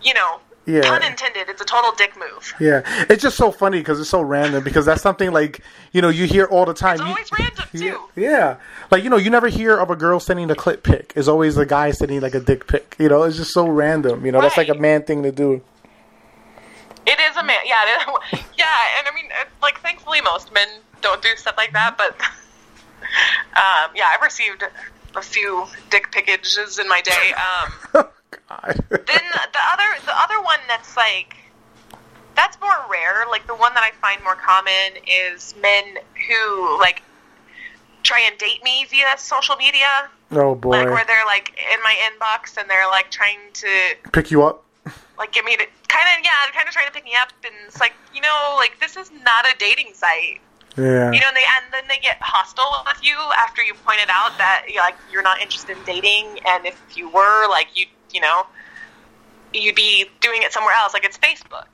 [0.02, 0.82] you know, yeah.
[0.82, 1.48] pun intended.
[1.48, 2.54] It's a total dick move.
[2.60, 4.62] Yeah, it's just so funny because it's so random.
[4.62, 5.62] Because that's something like
[5.92, 6.94] you know you hear all the time.
[6.94, 8.20] It's always you, random too.
[8.20, 8.56] Yeah,
[8.90, 11.12] like you know you never hear of a girl sending a clip pic.
[11.16, 12.96] It's always the guy sending like a dick pic.
[12.98, 14.26] You know, it's just so random.
[14.26, 14.44] You know, right.
[14.44, 15.62] that's like a man thing to do.
[17.06, 17.58] It is a man.
[17.64, 17.84] Yeah,
[18.58, 19.30] yeah, and I mean,
[19.62, 20.68] like, thankfully, most men
[21.00, 21.96] don't do stuff like that.
[21.96, 22.20] But
[23.56, 24.64] um, yeah, I've received
[25.16, 27.32] a few dick pickages in my day.
[27.32, 27.72] Um,
[28.48, 28.84] God.
[28.90, 31.36] then the other, the other one that's like,
[32.36, 33.24] that's more rare.
[33.28, 35.98] Like the one that I find more common is men
[36.28, 37.02] who like
[38.02, 40.08] try and date me via social media.
[40.32, 40.70] Oh boy!
[40.70, 43.68] Like where they're like in my inbox and they're like trying to
[44.12, 44.64] pick you up
[45.20, 47.54] like get me to kind of yeah, kind of trying to pick me up, and
[47.66, 50.40] it's like you know, like this is not a dating site.
[50.76, 51.12] Yeah.
[51.12, 54.38] You know, and they and then they get hostile with you after you pointed out
[54.38, 58.20] that you like you're not interested in dating, and if you were, like you you
[58.20, 58.46] know,
[59.52, 60.94] you'd be doing it somewhere else.
[60.94, 61.68] Like it's Facebook.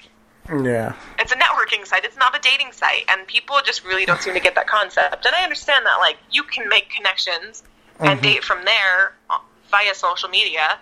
[0.49, 0.95] Yeah.
[1.19, 2.05] It's a networking site.
[2.05, 5.27] It's not a dating site, and people just really don't seem to get that concept.
[5.27, 7.65] And I understand that, like, you can make connections
[7.99, 8.23] and mm-hmm.
[8.23, 9.15] date from there
[9.71, 10.79] via social media,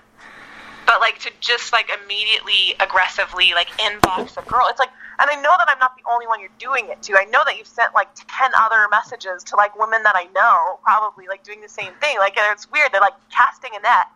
[0.87, 4.91] but like to just like immediately aggressively like inbox a girl, it's like.
[5.17, 7.15] And I know that I'm not the only one you're doing it to.
[7.17, 10.81] I know that you've sent like ten other messages to like women that I know,
[10.83, 12.19] probably like doing the same thing.
[12.19, 12.91] Like and it's weird.
[12.91, 14.07] They're like casting a net,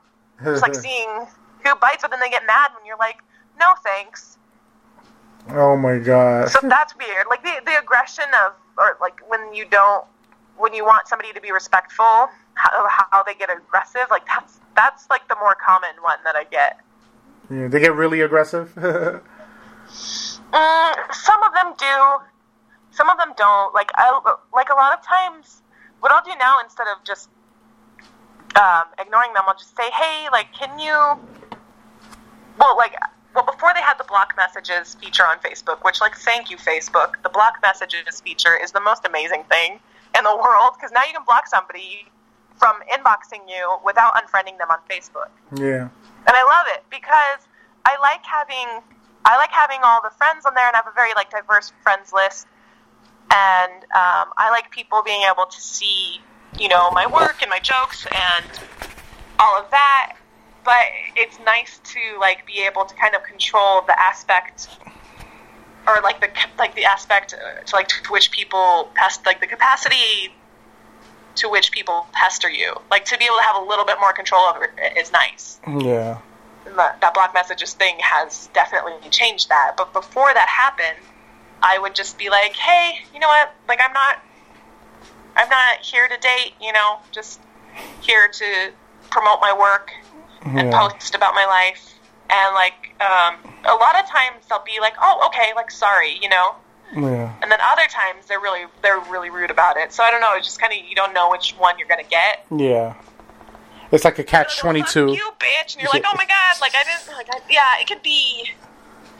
[0.42, 1.26] just like seeing
[1.64, 3.18] who bites, but then they get mad when you're like,
[3.58, 4.38] no thanks.
[5.50, 6.48] oh my god.
[6.48, 7.26] So that's weird.
[7.30, 10.04] Like the the aggression of, or like when you don't,
[10.56, 14.06] when you want somebody to be respectful, how, how they get aggressive.
[14.10, 16.78] Like that's that's like the more common one that I get.
[17.50, 18.72] Yeah, they get really aggressive.
[20.52, 21.96] Mm, some of them do.
[22.90, 23.74] Some of them don't.
[23.74, 24.12] Like I
[24.52, 25.62] like a lot of times.
[26.00, 27.28] What I'll do now instead of just
[28.56, 30.94] um, ignoring them, I'll just say, "Hey, like, can you?"
[32.58, 32.94] Well, like,
[33.34, 37.22] well, before they had the block messages feature on Facebook, which, like, thank you, Facebook.
[37.22, 39.80] The block messages feature is the most amazing thing
[40.16, 42.06] in the world because now you can block somebody
[42.59, 45.88] from inboxing you without unfriending them on Facebook yeah.
[46.26, 47.48] and I love it because
[47.84, 48.82] I like having
[49.24, 51.72] I like having all the friends on there, and I have a very like diverse
[51.82, 52.46] friends list,
[53.30, 56.20] and um, I like people being able to see
[56.59, 58.46] you know my work and my jokes and
[59.38, 60.16] all of that.
[60.64, 60.84] But
[61.16, 64.68] it's nice to like be able to kind of control the aspect
[65.86, 67.34] or like the like the aspect
[67.66, 70.34] to like to which people pest like the capacity
[71.39, 72.74] to which people pester you.
[72.91, 75.59] Like to be able to have a little bit more control over it is nice
[75.66, 76.18] Yeah.
[76.76, 79.74] that, that block messages thing has definitely changed that.
[79.76, 81.05] But before that happened,
[81.62, 83.53] I would just be like, hey, you know what?
[83.66, 84.18] Like, I'm not,
[85.36, 86.53] I'm not here to date.
[86.61, 87.41] You know, just
[88.01, 88.72] here to
[89.11, 89.91] promote my work
[90.45, 90.78] and Yeah.
[90.89, 91.95] post about my life.
[92.30, 96.28] And like, um, a lot of times they'll be like, oh, okay, like, sorry, you
[96.28, 96.55] know.
[96.95, 97.34] Yeah.
[97.43, 99.93] And then other times they're really, they're really rude about it.
[99.93, 100.32] So I don't know.
[100.36, 102.45] It's just kind of you don't know which one you're gonna get.
[102.57, 102.95] Yeah.
[103.91, 105.12] It's like a oh, catch Like, twenty "Oh, two.
[105.12, 107.86] You bitch, and you're like, oh my god, like I didn't, like I, yeah, it
[107.89, 108.51] could be,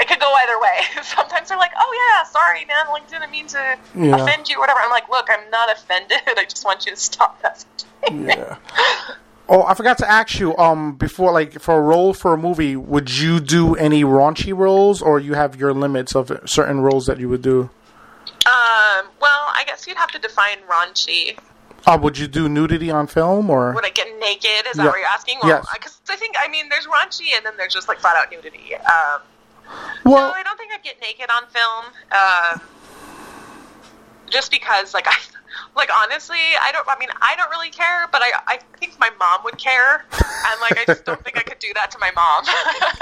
[0.01, 0.79] it could go either way.
[1.03, 4.17] Sometimes they're like, oh yeah, sorry man, like didn't mean to Yeah.
[4.23, 4.81] offend you or whatever.
[4.83, 6.19] I'm like, look, I'm not offended.
[6.27, 8.27] I just want you to stop messaging.
[8.29, 8.57] Yeah.
[9.51, 10.57] Oh, I forgot to ask you.
[10.59, 15.01] Um, before like for a role for a movie, would you do any raunchy roles,
[15.01, 17.71] or you have your limits of certain roles that you would do?
[18.47, 21.39] Um, well, I guess you'd have to define raunchy.
[21.87, 24.67] Uh, would you do nudity on film, or Would I get naked?
[24.69, 24.91] Is that Yeah.
[24.91, 25.39] what you're asking?
[25.45, 25.65] Yes.
[25.73, 28.75] Because I think, I mean, there's raunchy and then there's just like flat out nudity.
[28.75, 29.21] Um,
[30.05, 31.85] well, no, I don't think I'd get naked on film.
[32.11, 32.59] Uh,
[34.29, 35.15] just because, like, I,
[35.77, 36.87] like honestly, I don't.
[36.89, 40.61] I mean, I don't really care, but I, I think my mom would care, and
[40.61, 42.45] like, I just don't think I could do that to my mom.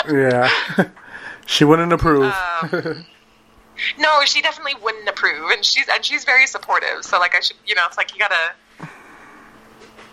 [0.15, 0.91] yeah,
[1.47, 2.33] she wouldn't approve.
[2.73, 3.07] Um,
[3.99, 7.05] no, she definitely wouldn't approve, and she's and she's very supportive.
[7.05, 8.53] So, like, I should, you know, it's like you gotta.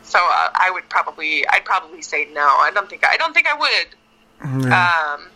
[0.03, 2.41] So uh, I would probably, I'd probably say no.
[2.41, 4.67] I don't think, I don't think I would.
[4.67, 5.15] yeah.
[5.15, 5.27] um,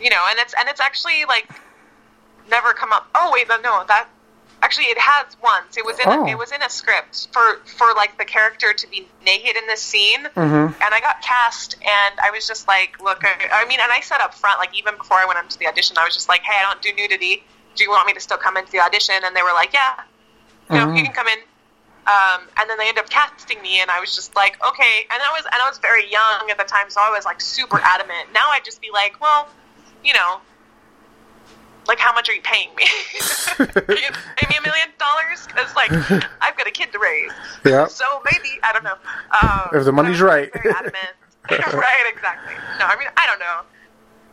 [0.00, 1.48] you know, and it's and it's actually like
[2.50, 3.08] never come up.
[3.14, 4.08] Oh wait, no, no, that
[4.62, 5.76] actually it has once.
[5.76, 6.24] It was in Oh.
[6.24, 9.66] a, it was in a script for for like the character to be naked in
[9.66, 10.74] this scene, Mhm.
[10.80, 14.00] and I got cast, and I was just like, look, I, I mean, and I
[14.00, 16.42] said up front, like even before I went into the audition, I was just like,
[16.42, 17.44] hey, I don't do nudity.
[17.74, 19.16] Do you want me to still come into the audition?
[19.24, 20.00] And they were like, yeah,
[20.70, 21.38] you know, you can come in.
[22.04, 25.06] Um, and then they ended up casting me, and I was just like, okay.
[25.10, 27.40] And I was, and I was very young at the time, so I was like
[27.40, 28.32] super adamant.
[28.34, 29.48] Now I'd just be like, well,
[30.04, 30.40] you know,
[31.86, 32.84] like how much are you paying me?
[33.58, 35.46] are you pay me a million dollars?
[35.46, 35.90] Because like
[36.40, 37.32] I've got a kid to raise.
[37.64, 37.86] Yeah.
[37.86, 38.96] So maybe I don't know.
[39.42, 40.50] Um, If the money's right.
[41.50, 42.06] Right.
[42.14, 42.54] Exactly.
[42.78, 43.62] No, I mean I don't know.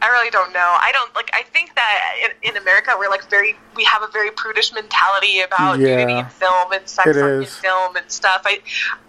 [0.01, 0.77] I really don't know.
[0.79, 1.29] I don't like.
[1.33, 3.55] I think that in, in America we're like very.
[3.75, 5.95] We have a very prudish mentality about Yeah.
[5.97, 8.43] nudity in film and sex on- in film and stuff.
[8.45, 8.61] I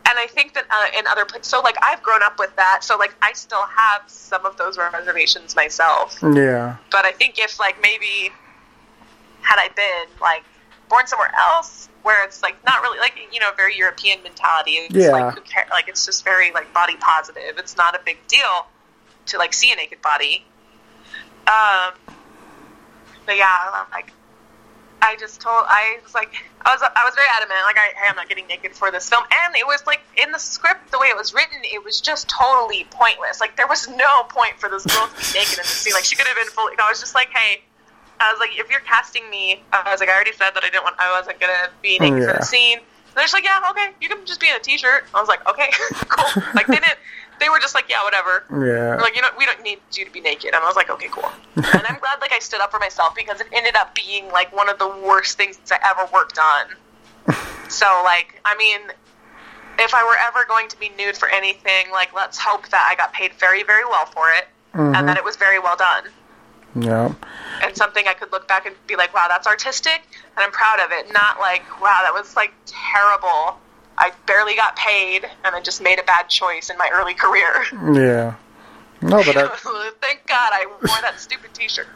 [0.09, 1.47] and I think that uh, in other places.
[1.49, 2.83] So like I've grown up with that.
[2.83, 6.19] So like I still have some of those reservations myself.
[6.23, 8.33] yeah, But I think if like maybe
[9.43, 10.43] had I been like
[10.89, 14.73] born somewhere else where it's like not really like you know very European mentality.
[14.73, 15.11] It's Yeah.
[15.11, 17.59] like who care, like it's just very like body positive.
[17.59, 18.67] It's not a big deal
[19.27, 20.45] to like see a naked body.
[21.51, 21.95] Um,
[23.27, 24.13] but yeah, like
[25.03, 26.33] I just told I was like
[26.65, 29.09] I was I was very adamant like I hey, I'm not getting naked for this
[29.09, 29.25] film.
[29.47, 32.29] And it was like in the script the way it was written it was just
[32.29, 33.41] totally pointless.
[33.41, 35.95] Like there was no point for this girl to be naked in the scene.
[35.95, 37.63] Like she could have been fully I was just like hey
[38.21, 40.69] I was like if you're casting me I was like I already said that I
[40.71, 42.39] didn't want I wasn't gonna be naked for Yeah.
[42.39, 42.79] the scene.
[42.79, 45.05] And they're just like yeah okay you can just be in a t-shirt.
[45.15, 45.71] I was like okay
[46.09, 46.43] cool.
[46.55, 46.99] Like they didn't
[47.41, 48.45] they were just like, yeah, whatever.
[48.51, 48.59] Yeah.
[48.59, 50.55] They're like, you know, we don't need you to be naked.
[50.55, 51.31] And I was like, okay, cool.
[51.57, 54.55] and I'm glad like I stood up for myself because it ended up being like
[54.55, 57.35] one of the worst things I ever worked on.
[57.69, 58.81] so like, I mean,
[59.81, 62.95] if I were ever going to be nude for anything, like let's hope that I
[62.97, 65.07] got paid very, very well for it, and mm-hmm.
[65.07, 66.05] that it was very well done,
[66.79, 67.13] Yeah.
[67.63, 70.03] and something I could look back and be like, wow, that's artistic,
[70.37, 71.11] and I'm proud of it.
[71.13, 73.59] Not like, wow, that was like terrible.
[74.01, 77.65] I barely got paid, and I just made a bad choice in my early career.
[77.95, 78.35] Yeah.
[79.03, 79.47] No, but I,
[80.01, 81.87] Thank God I wore that stupid T-shirt.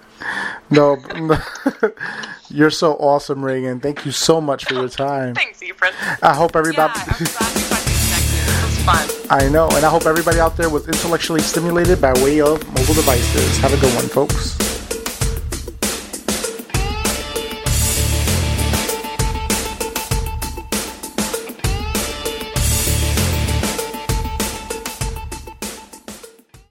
[0.71, 0.97] no,
[2.49, 3.81] you're so awesome, Regan.
[3.81, 5.35] Thank you so much for your time.
[5.35, 5.93] Thanks, Efren.
[6.23, 6.93] I hope Yeah, everybody.
[6.99, 8.45] I'm glad we got connected.
[8.47, 9.27] This was fun.
[9.31, 12.95] I know, and I hope everybody out there was intellectually stimulated by way of mobile
[12.95, 13.59] devices.
[13.59, 14.57] Have a good one, folks.